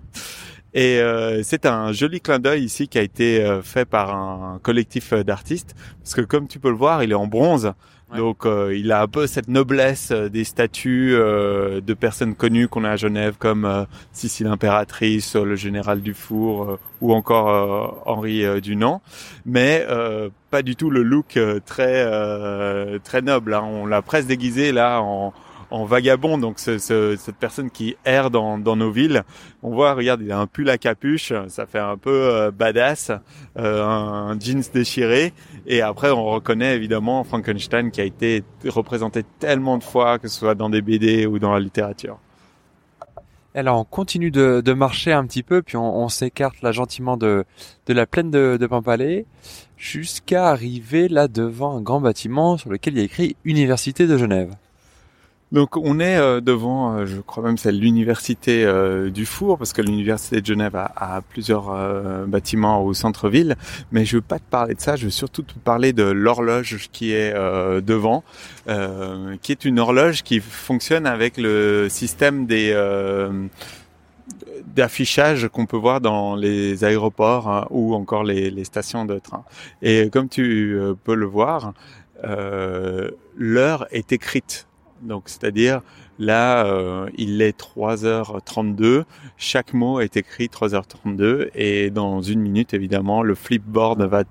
Et 0.74 1.00
euh, 1.00 1.42
c'est 1.44 1.66
un 1.66 1.92
joli 1.94 2.22
clin 2.22 2.40
d'œil 2.40 2.64
ici 2.64 2.88
qui 2.88 3.00
a 3.00 3.02
été 3.02 3.44
euh, 3.44 3.62
fait 3.62 3.86
par 3.86 4.16
un 4.16 4.60
collectif 4.62 5.14
d'artistes, 5.14 5.76
parce 6.00 6.14
que 6.14 6.22
comme 6.22 6.48
tu 6.48 6.60
peux 6.60 6.70
le 6.70 6.76
voir, 6.76 7.04
il 7.04 7.12
est 7.12 7.16
en 7.16 7.28
bronze. 7.28 7.74
Donc 8.16 8.46
il 8.46 8.92
a 8.92 9.02
un 9.02 9.08
peu 9.08 9.28
cette 9.28 9.48
noblesse 9.48 10.12
des 10.12 10.44
statues 10.44 11.12
de 11.12 11.94
personnes 11.94 12.36
connues 12.36 12.68
qu'on 12.68 12.84
a 12.84 12.92
à 12.92 12.96
Genève, 12.96 13.36
comme 13.38 13.86
Cécile 14.12 14.48
l'impératrice, 14.48 15.36
le 15.36 15.56
général 15.56 16.02
Dufour 16.02 16.80
ou 17.02 17.14
encore 17.14 18.02
Henri 18.06 18.44
Dunant, 18.62 19.02
mais 19.46 19.86
pas 20.50 20.62
du 20.62 20.76
tout 20.76 20.90
le 20.90 21.04
look 21.04 21.40
très 21.66 23.00
très 23.04 23.22
noble. 23.22 23.54
Hein. 23.54 23.64
On 23.64 23.86
l'a 23.86 24.02
presque 24.02 24.28
déguisé 24.28 24.72
là 24.72 25.02
en 25.02 25.34
en 25.72 25.86
vagabond, 25.86 26.38
donc 26.38 26.60
ce, 26.60 26.78
cette 26.78 27.36
personne 27.36 27.70
qui 27.70 27.96
erre 28.06 28.32
dans, 28.32 28.58
dans, 28.58 28.76
nos 28.76 28.92
villes. 28.92 29.24
On 29.64 29.72
voit, 29.72 29.94
regarde, 29.94 30.22
il 30.22 30.32
a 30.32 30.40
un 30.40 30.48
pull 30.48 30.70
à 30.70 30.78
capuche, 30.78 31.34
ça 31.48 31.66
fait 31.66 31.80
un 31.80 31.98
peu 31.98 32.12
euh, 32.12 32.52
badass, 32.52 33.12
euh, 33.58 33.84
un, 33.84 34.40
jeans 34.40 34.64
déchiré, 34.74 35.34
et 35.68 35.82
après 35.82 36.12
on 36.12 36.26
reconnaît 36.26 36.76
évidemment 36.76 37.24
Frankenstein 37.24 37.92
qui 37.92 38.02
a 38.02 38.06
été 38.06 38.44
représenté 38.66 39.24
tellement 39.40 39.78
de 39.78 39.84
fois, 39.84 40.20
que 40.20 40.28
ce 40.28 40.40
soit 40.40 40.56
dans 40.56 40.70
des 40.70 40.82
BD 40.82 41.26
ou 41.26 41.40
dans 41.40 41.54
la 41.54 41.60
littérature. 41.60 42.20
Alors 43.56 43.80
on 43.80 43.84
continue 43.84 44.30
de, 44.30 44.62
de 44.64 44.74
marcher 44.74 45.12
un 45.12 45.26
petit 45.26 45.44
peu, 45.44 45.62
puis 45.62 45.76
on, 45.76 46.04
on 46.04 46.08
s'écarte 46.08 46.62
là 46.62 46.72
gentiment 46.72 47.18
de, 47.18 47.46
de 47.88 47.94
la 47.94 48.06
plaine 48.06 48.30
de, 48.30 48.58
de 48.60 48.68
Pampalais 48.68 49.26
jusqu'à 49.76 50.48
arriver 50.50 51.08
là 51.08 51.28
devant 51.28 51.78
un 51.78 51.82
grand 51.82 52.00
bâtiment 52.00 52.58
sur 52.58 52.70
lequel 52.70 52.94
il 52.94 52.98
y 52.98 53.02
a 53.02 53.06
écrit 53.06 53.36
Université 53.46 54.06
de 54.06 54.18
Genève. 54.18 54.56
Donc 55.52 55.78
on 55.78 56.00
est 56.00 56.18
euh, 56.18 56.42
devant, 56.42 56.94
euh, 56.94 57.06
je 57.08 57.20
crois 57.22 57.44
même 57.44 57.58
c'est 57.58 57.72
l'université 57.72 58.64
euh, 58.64 59.10
du 59.10 59.26
Four, 59.26 59.58
parce 59.58 59.74
que 59.74 59.82
l'université 59.82 60.42
de 60.42 60.46
Genève 60.46 60.76
a, 60.76 61.22
plusieurs 61.28 61.76
bâtiments 62.28 62.84
au 62.84 62.94
centre-ville. 62.94 63.56
Mais 63.92 64.06
je 64.06 64.18
veux 64.18 64.22
pas 64.22 64.38
te 64.40 64.50
parler 64.50 64.76
de 64.76 64.82
ça, 64.82 64.96
je 64.96 65.06
veux 65.06 65.10
surtout 65.10 65.42
te 65.42 65.54
parler 65.58 65.94
de 65.94 66.04
l'horloge 66.04 66.90
qui 66.92 67.14
est 67.14 67.34
devant, 67.82 68.24
qui 69.42 69.52
est 69.52 69.66
une 69.66 69.80
horloge 69.80 70.24
qui 70.24 70.40
fonctionne 70.40 71.06
avec 71.06 71.38
le 71.38 71.88
système 71.90 72.46
des 72.46 72.74
d'affichage 74.76 75.48
qu'on 75.48 75.66
peut 75.66 75.78
voir 75.78 76.00
dans 76.00 76.36
les 76.36 76.84
aéroports 76.84 77.50
hein, 77.50 77.68
ou 77.72 77.96
encore 77.96 78.24
les, 78.24 78.52
les, 78.52 78.64
stations 78.64 79.06
de 79.06 79.18
train. 79.18 79.44
Et 79.82 80.10
comme 80.12 80.30
tu 80.30 80.78
peux 81.04 81.16
le 81.16 81.26
voir, 81.26 81.74
l'heure 82.24 83.88
est 83.92 84.12
écrite 84.12 84.69
donc, 85.02 85.24
c'est-à-dire, 85.26 85.82
là, 86.18 86.66
euh, 86.66 87.10
il 87.18 87.42
est 87.42 87.58
3h32. 87.60 89.04
Chaque 89.38 89.74
mot 89.74 90.00
est 90.00 90.18
écrit 90.18 90.48
3h32. 90.48 91.50
Et 91.56 91.90
dans 91.90 92.22
une 92.22 92.42
minute, 92.42 92.74
évidemment, 92.74 93.24
le 93.24 93.36
flipboard 93.36 94.02
va, 94.02 94.24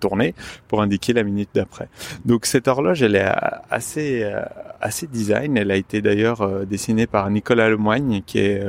tourner 0.00 0.34
pour 0.68 0.82
indiquer 0.82 1.12
la 1.12 1.22
minute 1.22 1.50
d'après. 1.54 1.88
Donc, 2.24 2.46
cette 2.46 2.68
horloge, 2.68 3.02
elle 3.02 3.16
est 3.16 3.30
assez, 3.70 4.22
euh, 4.22 4.42
assez 4.80 5.06
design. 5.06 5.56
Elle 5.56 5.70
a 5.70 5.76
été 5.76 6.02
d'ailleurs 6.02 6.42
euh, 6.42 6.64
dessinée 6.64 7.06
par 7.06 7.30
Nicolas 7.30 7.68
Lemoigne, 7.68 8.22
qui 8.24 8.38
est 8.38 8.62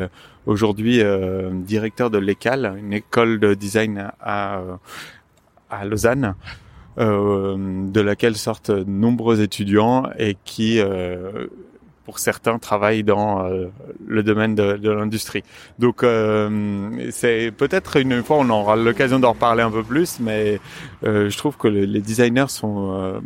aujourd'hui 0.45 1.01
directeur 1.65 2.09
de 2.09 2.17
l'ECAL, 2.17 2.75
une 2.77 2.93
école 2.93 3.39
de 3.39 3.53
design 3.53 4.11
à, 4.19 4.61
à 5.69 5.85
Lausanne. 5.85 6.35
Euh, 6.99 7.55
de 7.57 8.01
laquelle 8.01 8.35
sortent 8.35 8.69
de 8.69 8.83
nombreux 8.83 9.41
étudiants 9.41 10.09
et 10.19 10.37
qui, 10.45 10.79
euh, 10.79 11.47
pour 12.05 12.19
certains, 12.19 12.59
travaillent 12.59 13.03
dans 13.03 13.43
euh, 13.43 13.71
le 14.05 14.21
domaine 14.21 14.53
de, 14.53 14.77
de 14.77 14.91
l'industrie. 14.91 15.43
Donc, 15.79 16.05
c'est 17.11 17.51
peut-être 17.51 17.97
une 17.97 18.21
fois 18.21 18.37
on 18.37 18.49
aura 18.49 18.75
l'occasion 18.75 19.19
d'en 19.19 19.31
reparler 19.31 19.63
un 19.63 19.71
peu 19.71 19.83
plus, 19.83 20.19
mais 20.19 20.59
je 21.03 21.37
trouve 21.37 21.57
que 21.57 21.67
les 21.67 22.01
designers 22.01 22.49
sont 22.49 23.21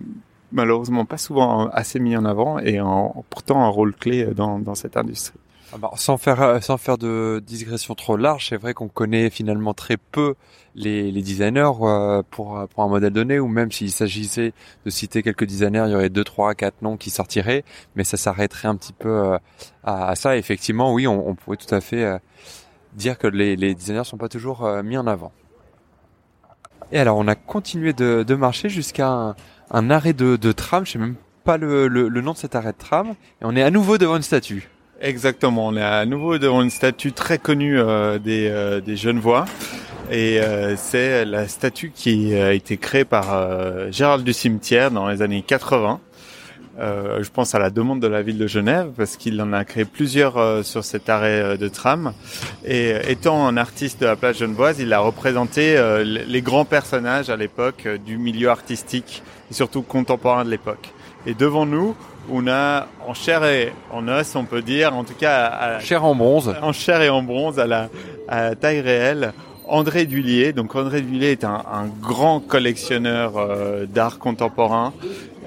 malheureusement 0.53 1.03
pas 1.03 1.17
souvent 1.17 1.67
assez 1.67 1.99
mis 1.99 2.15
en 2.15 2.23
avant 2.23 2.59
et 2.59 2.79
ont 2.79 3.25
pourtant 3.29 3.65
un 3.65 3.69
rôle 3.69 3.93
clé 3.93 4.27
dans, 4.33 4.59
dans 4.59 4.75
cette 4.75 4.95
industrie. 4.95 5.39
Ah 5.73 5.77
bah, 5.77 5.91
sans 5.95 6.17
faire 6.17 6.41
euh, 6.41 6.61
sans 6.61 6.77
faire 6.77 6.97
de 6.97 7.43
digression 7.45 7.93
trop 7.93 8.15
large, 8.15 8.47
c'est 8.49 8.55
vrai 8.55 8.73
qu'on 8.73 8.87
connaît 8.87 9.29
finalement 9.29 9.73
très 9.73 9.97
peu 9.97 10.35
les, 10.75 11.11
les 11.11 11.21
designers 11.21 11.71
euh, 11.81 12.23
pour 12.29 12.65
pour 12.69 12.83
un 12.83 12.87
modèle 12.87 13.11
donné 13.11 13.37
ou 13.37 13.49
même 13.49 13.69
s'il 13.69 13.91
s'agissait 13.91 14.53
de 14.85 14.89
citer 14.89 15.23
quelques 15.23 15.43
designers, 15.43 15.83
il 15.87 15.91
y 15.91 15.95
aurait 15.95 16.09
deux, 16.09 16.23
trois, 16.23 16.55
quatre 16.55 16.81
noms 16.81 16.95
qui 16.95 17.09
sortiraient, 17.09 17.65
mais 17.97 18.05
ça 18.05 18.15
s'arrêterait 18.15 18.69
un 18.69 18.77
petit 18.77 18.93
peu 18.93 19.09
euh, 19.09 19.37
à, 19.83 20.15
ça. 20.15 20.37
effectivement, 20.37 20.93
oui, 20.93 21.05
on, 21.05 21.27
on, 21.27 21.35
pourrait 21.35 21.57
tout 21.57 21.73
à 21.75 21.81
fait 21.81 22.17
dire 22.93 23.17
que 23.17 23.27
les, 23.27 23.57
les 23.57 23.75
designers 23.75 24.05
sont 24.05 24.17
pas 24.17 24.29
toujours 24.29 24.67
mis 24.83 24.97
en 24.97 25.07
avant. 25.07 25.31
Et 26.91 26.99
alors, 26.99 27.17
on 27.17 27.27
a 27.27 27.35
continué 27.35 27.93
de, 27.93 28.23
de 28.23 28.35
marcher 28.35 28.69
jusqu'à 28.69 29.09
un, 29.09 29.35
un, 29.71 29.89
arrêt 29.89 30.13
de, 30.13 30.37
de 30.37 30.51
tram. 30.53 30.85
Je 30.85 30.93
sais 30.93 30.99
même 30.99 31.15
pas 31.43 31.57
le, 31.57 31.87
le, 31.87 32.07
le 32.07 32.21
nom 32.21 32.33
de 32.33 32.37
cet 32.37 32.55
arrêt 32.55 32.71
de 32.71 32.77
tram, 32.77 33.09
et 33.09 33.43
on 33.43 33.55
est 33.55 33.63
à 33.63 33.71
nouveau 33.71 33.97
devant 33.97 34.15
une 34.15 34.21
statue. 34.21 34.69
Exactement, 34.99 35.67
on 35.67 35.77
est 35.77 35.81
à 35.83 36.05
nouveau 36.07 36.39
devant 36.39 36.63
une 36.63 36.71
statue 36.71 37.11
très 37.11 37.37
connue 37.37 37.79
euh, 37.79 38.17
des, 38.17 38.49
euh, 38.49 38.81
des 38.81 38.95
Genevois. 38.97 39.45
Et 40.09 40.41
euh, 40.41 40.75
c'est 40.75 41.23
la 41.23 41.47
statue 41.47 41.91
qui 41.93 42.33
a 42.33 42.53
été 42.53 42.77
créée 42.77 43.05
par 43.05 43.91
Gérald 43.91 44.23
du 44.23 44.33
Cimetière 44.33 44.89
dans 44.89 45.07
les 45.07 45.21
années 45.21 45.43
80. 45.45 45.99
je 46.79 47.29
pense 47.29 47.53
à 47.53 47.59
la 47.59 47.69
demande 47.69 47.99
de 47.99 48.07
la 48.07 48.23
ville 48.23 48.39
de 48.39 48.47
Genève 48.47 48.89
parce 48.97 49.17
qu'il 49.17 49.39
en 49.39 49.53
a 49.53 49.65
créé 49.65 49.85
plusieurs 49.85 50.65
sur 50.65 50.83
cet 50.83 51.09
arrêt 51.09 51.57
de 51.57 51.67
tram. 51.67 52.13
Et 52.65 52.95
étant 53.07 53.45
un 53.45 53.57
artiste 53.57 54.01
de 54.01 54.07
la 54.07 54.15
place 54.15 54.37
genevoise, 54.37 54.79
il 54.79 54.93
a 54.93 54.99
représenté 54.99 55.77
les 56.03 56.41
grands 56.41 56.65
personnages 56.65 57.29
à 57.29 57.35
l'époque 57.35 57.87
du 58.03 58.17
milieu 58.17 58.49
artistique 58.49 59.21
et 59.51 59.53
surtout 59.53 59.81
contemporain 59.81 60.45
de 60.45 60.49
l'époque. 60.49 60.93
Et 61.25 61.33
devant 61.33 61.65
nous, 61.65 61.95
on 62.31 62.47
a 62.47 62.87
en 63.07 63.13
chair 63.13 63.43
et 63.45 63.73
en 63.91 64.07
os, 64.07 64.35
on 64.35 64.45
peut 64.45 64.61
dire, 64.61 64.95
en 64.95 65.03
tout 65.03 65.13
cas, 65.13 65.45
à, 65.45 65.79
chair 65.79 66.03
en 66.03 66.15
bronze, 66.15 66.53
en 66.61 66.73
chair 66.73 67.01
et 67.01 67.09
en 67.09 67.23
bronze 67.23 67.59
à 67.59 67.67
la, 67.67 67.89
taille 68.55 68.81
réelle. 68.81 69.33
André 69.69 70.05
Dulier, 70.05 70.53
donc 70.53 70.75
André 70.75 71.01
Dulier 71.01 71.31
est 71.31 71.43
un, 71.43 71.89
grand 72.01 72.39
collectionneur 72.39 73.33
euh, 73.35 73.85
d'art 73.85 74.17
contemporain. 74.17 74.93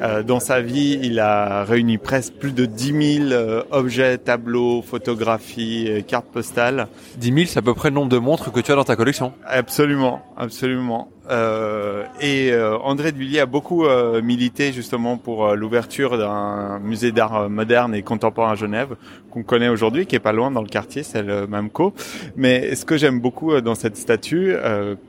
Euh, 0.00 0.22
dans 0.22 0.40
sa 0.40 0.60
vie, 0.60 0.98
il 1.02 1.18
a 1.18 1.64
réuni 1.64 1.98
presque 1.98 2.34
plus 2.34 2.52
de 2.52 2.64
10 2.64 3.18
000 3.18 3.32
euh, 3.32 3.62
objets, 3.70 4.18
tableaux, 4.18 4.82
photographies, 4.82 6.04
cartes 6.06 6.26
postales. 6.26 6.88
10 7.18 7.32
000, 7.32 7.38
c'est 7.46 7.58
à 7.58 7.62
peu 7.62 7.74
près 7.74 7.90
le 7.90 7.94
nombre 7.94 8.08
de 8.08 8.18
montres 8.18 8.50
que 8.50 8.60
tu 8.60 8.72
as 8.72 8.76
dans 8.76 8.84
ta 8.84 8.96
collection. 8.96 9.32
Absolument, 9.46 10.22
absolument. 10.36 11.08
Euh, 11.30 12.04
et 12.20 12.50
euh, 12.50 12.76
André 12.78 13.12
Duillier 13.12 13.40
a 13.40 13.46
beaucoup 13.46 13.84
euh, 13.84 14.20
milité 14.20 14.72
justement 14.72 15.16
pour 15.16 15.54
l'ouverture 15.54 16.18
d'un 16.18 16.80
musée 16.80 17.12
d'art 17.12 17.48
moderne 17.48 17.94
et 17.94 18.02
contemporain 18.02 18.52
à 18.52 18.54
Genève 18.56 18.96
qu'on 19.30 19.44
connaît 19.44 19.68
aujourd'hui, 19.68 20.06
qui 20.06 20.16
est 20.16 20.20
pas 20.20 20.32
loin 20.32 20.50
dans 20.50 20.62
le 20.62 20.68
quartier, 20.68 21.04
c'est 21.04 21.22
le 21.22 21.46
Mamco. 21.46 21.94
Mais 22.36 22.74
ce 22.74 22.84
que 22.84 22.96
j'aime 22.96 23.20
beaucoup 23.20 23.60
dans 23.60 23.76
cette 23.76 23.96
statue, 23.96 24.56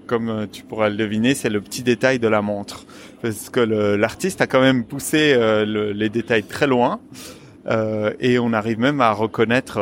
comme 0.05 0.47
tu 0.51 0.61
pourras 0.61 0.89
le 0.89 0.95
deviner, 0.95 1.33
c'est 1.33 1.49
le 1.49 1.59
petit 1.59 1.81
détail 1.81 2.19
de 2.19 2.27
la 2.27 2.43
montre, 2.43 2.85
parce 3.21 3.49
que 3.49 3.59
l'artiste 3.59 4.41
a 4.41 4.47
quand 4.47 4.61
même 4.61 4.83
poussé 4.83 5.37
les 5.65 6.09
détails 6.09 6.43
très 6.43 6.67
loin, 6.67 6.99
et 8.19 8.39
on 8.39 8.53
arrive 8.53 8.79
même 8.79 9.01
à 9.01 9.11
reconnaître 9.11 9.79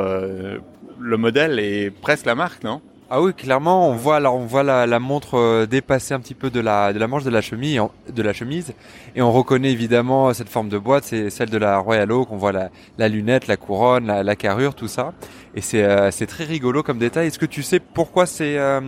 le 1.00 1.18
modèle 1.18 1.60
et 1.60 1.92
presque 1.92 2.26
la 2.26 2.36
marque, 2.36 2.64
non? 2.64 2.82
Ah 3.12 3.24
oui, 3.24 3.34
clairement, 3.34 3.90
on 3.90 3.96
voit 3.96 4.18
alors 4.18 4.36
on 4.36 4.46
voit 4.46 4.62
la, 4.62 4.86
la 4.86 5.00
montre 5.00 5.36
euh, 5.36 5.66
dépasser 5.66 6.14
un 6.14 6.20
petit 6.20 6.36
peu 6.36 6.52
de 6.52 6.60
la 6.60 6.94
de 6.94 7.00
la 7.00 7.08
manche 7.08 7.24
de 7.24 7.32
la 7.32 7.42
chemise, 7.42 7.82
de 8.08 8.22
la 8.22 8.34
chemise, 8.34 8.74
et 9.16 9.24
on 9.24 9.32
reconnaît 9.32 9.72
évidemment 9.72 10.32
cette 10.32 10.50
forme 10.50 10.70
de 10.70 10.78
boîte, 10.78 11.06
c'est 11.06 11.32
celle 11.32 11.50
de 11.50 11.58
la 11.58 11.80
Royal 11.80 12.12
Oak. 12.12 12.32
On 12.32 12.38
voit 12.38 12.52
la, 12.52 12.70
la 13.00 13.08
lunette, 13.08 13.48
la 13.48 13.58
couronne, 13.58 14.06
la, 14.06 14.22
la 14.22 14.36
carrure, 14.36 14.76
tout 14.76 14.88
ça, 14.88 15.14
et 15.56 15.62
c'est 15.62 15.84
euh, 15.84 16.12
c'est 16.12 16.28
très 16.28 16.44
rigolo 16.44 16.84
comme 16.84 17.00
détail. 17.00 17.26
Est-ce 17.26 17.40
que 17.40 17.48
tu 17.48 17.64
sais 17.64 17.80
pourquoi 17.80 18.28
c'est, 18.28 18.60
euh, 18.60 18.80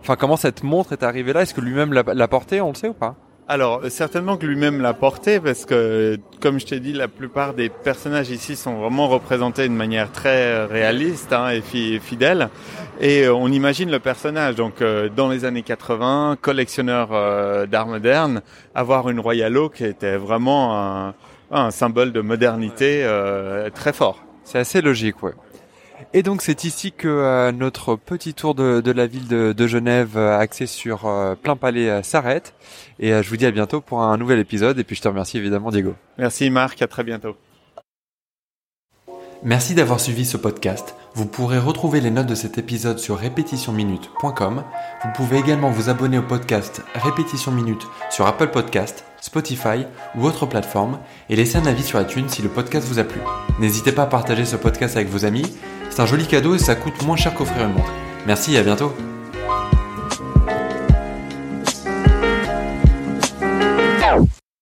enfin 0.00 0.16
comment 0.16 0.38
cette 0.38 0.62
montre 0.62 0.94
est 0.94 1.02
arrivée 1.02 1.34
là? 1.34 1.42
Est-ce 1.42 1.52
que 1.52 1.60
lui-même 1.60 1.92
l'a 1.92 2.28
portée? 2.28 2.62
On 2.62 2.70
le 2.70 2.76
sait 2.76 2.88
ou 2.88 2.94
pas? 2.94 3.14
Alors, 3.48 3.82
euh, 3.84 3.90
certainement 3.90 4.36
que 4.36 4.44
lui-même 4.44 4.80
l'a 4.82 4.92
porté 4.92 5.38
parce 5.38 5.64
que, 5.64 6.18
comme 6.40 6.58
je 6.58 6.66
t'ai 6.66 6.80
dit, 6.80 6.92
la 6.92 7.06
plupart 7.06 7.54
des 7.54 7.68
personnages 7.68 8.30
ici 8.30 8.56
sont 8.56 8.74
vraiment 8.74 9.06
représentés 9.08 9.68
de 9.68 9.72
manière 9.72 10.10
très 10.10 10.46
euh, 10.52 10.66
réaliste 10.66 11.32
hein, 11.32 11.50
et 11.50 11.60
fi- 11.60 12.00
fidèle. 12.00 12.48
Et 13.00 13.22
euh, 13.24 13.32
on 13.34 13.46
imagine 13.52 13.88
le 13.90 14.00
personnage. 14.00 14.56
Donc, 14.56 14.82
euh, 14.82 15.08
dans 15.14 15.28
les 15.28 15.44
années 15.44 15.62
80, 15.62 16.38
collectionneur 16.40 17.10
euh, 17.12 17.66
d'art 17.66 17.86
moderne, 17.86 18.42
avoir 18.74 19.08
une 19.10 19.20
Royal 19.20 19.56
Oak 19.56 19.80
était 19.80 20.16
vraiment 20.16 20.76
un, 21.06 21.14
un 21.52 21.70
symbole 21.70 22.12
de 22.12 22.20
modernité 22.20 23.02
euh, 23.04 23.70
très 23.70 23.92
fort. 23.92 24.24
C'est 24.42 24.58
assez 24.58 24.80
logique, 24.80 25.22
ouais. 25.22 25.32
Et 26.14 26.22
donc 26.22 26.42
c'est 26.42 26.64
ici 26.64 26.92
que 26.92 27.08
euh, 27.08 27.52
notre 27.52 27.96
petit 27.96 28.32
tour 28.32 28.54
de, 28.54 28.80
de 28.80 28.92
la 28.92 29.06
ville 29.06 29.28
de, 29.28 29.52
de 29.52 29.66
Genève 29.66 30.16
euh, 30.16 30.38
axé 30.38 30.66
sur 30.66 31.06
euh, 31.06 31.34
plein 31.34 31.56
palais 31.56 32.02
s'arrête. 32.02 32.54
Et 32.98 33.12
euh, 33.12 33.22
je 33.22 33.28
vous 33.28 33.36
dis 33.36 33.46
à 33.46 33.50
bientôt 33.50 33.80
pour 33.80 34.02
un 34.02 34.16
nouvel 34.16 34.38
épisode. 34.38 34.78
Et 34.78 34.84
puis 34.84 34.96
je 34.96 35.02
te 35.02 35.08
remercie 35.08 35.36
évidemment 35.36 35.70
Diego. 35.70 35.94
Merci 36.18 36.48
Marc, 36.50 36.80
à 36.82 36.86
très 36.86 37.04
bientôt. 37.04 37.36
Merci 39.42 39.74
d'avoir 39.74 40.00
suivi 40.00 40.24
ce 40.24 40.38
podcast. 40.38 40.94
Vous 41.14 41.26
pourrez 41.26 41.58
retrouver 41.58 42.00
les 42.00 42.10
notes 42.10 42.26
de 42.26 42.34
cet 42.34 42.56
épisode 42.56 42.98
sur 42.98 43.18
répétitionminute.com. 43.18 44.64
Vous 45.04 45.12
pouvez 45.14 45.38
également 45.38 45.70
vous 45.70 45.90
abonner 45.90 46.18
au 46.18 46.22
podcast 46.22 46.82
Répétition 46.94 47.52
Minute 47.52 47.86
sur 48.10 48.26
Apple 48.26 48.48
Podcast, 48.48 49.04
Spotify 49.20 49.84
ou 50.16 50.24
autre 50.24 50.46
plateforme 50.46 50.98
et 51.28 51.36
laisser 51.36 51.58
un 51.58 51.66
avis 51.66 51.82
sur 51.82 52.00
iTunes 52.00 52.28
si 52.28 52.40
le 52.42 52.48
podcast 52.48 52.88
vous 52.88 52.98
a 52.98 53.04
plu. 53.04 53.20
N'hésitez 53.60 53.92
pas 53.92 54.04
à 54.04 54.06
partager 54.06 54.46
ce 54.46 54.56
podcast 54.56 54.96
avec 54.96 55.08
vos 55.08 55.26
amis. 55.26 55.44
C'est 55.96 56.02
un 56.02 56.06
joli 56.06 56.26
cadeau 56.26 56.54
et 56.54 56.58
ça 56.58 56.74
coûte 56.74 57.02
moins 57.06 57.16
cher 57.16 57.32
qu'offrir 57.32 57.64
une 57.64 57.72
montre. 57.72 57.90
Merci 58.26 58.54
et 58.54 58.58
à 58.58 58.62
bientôt 58.62 58.94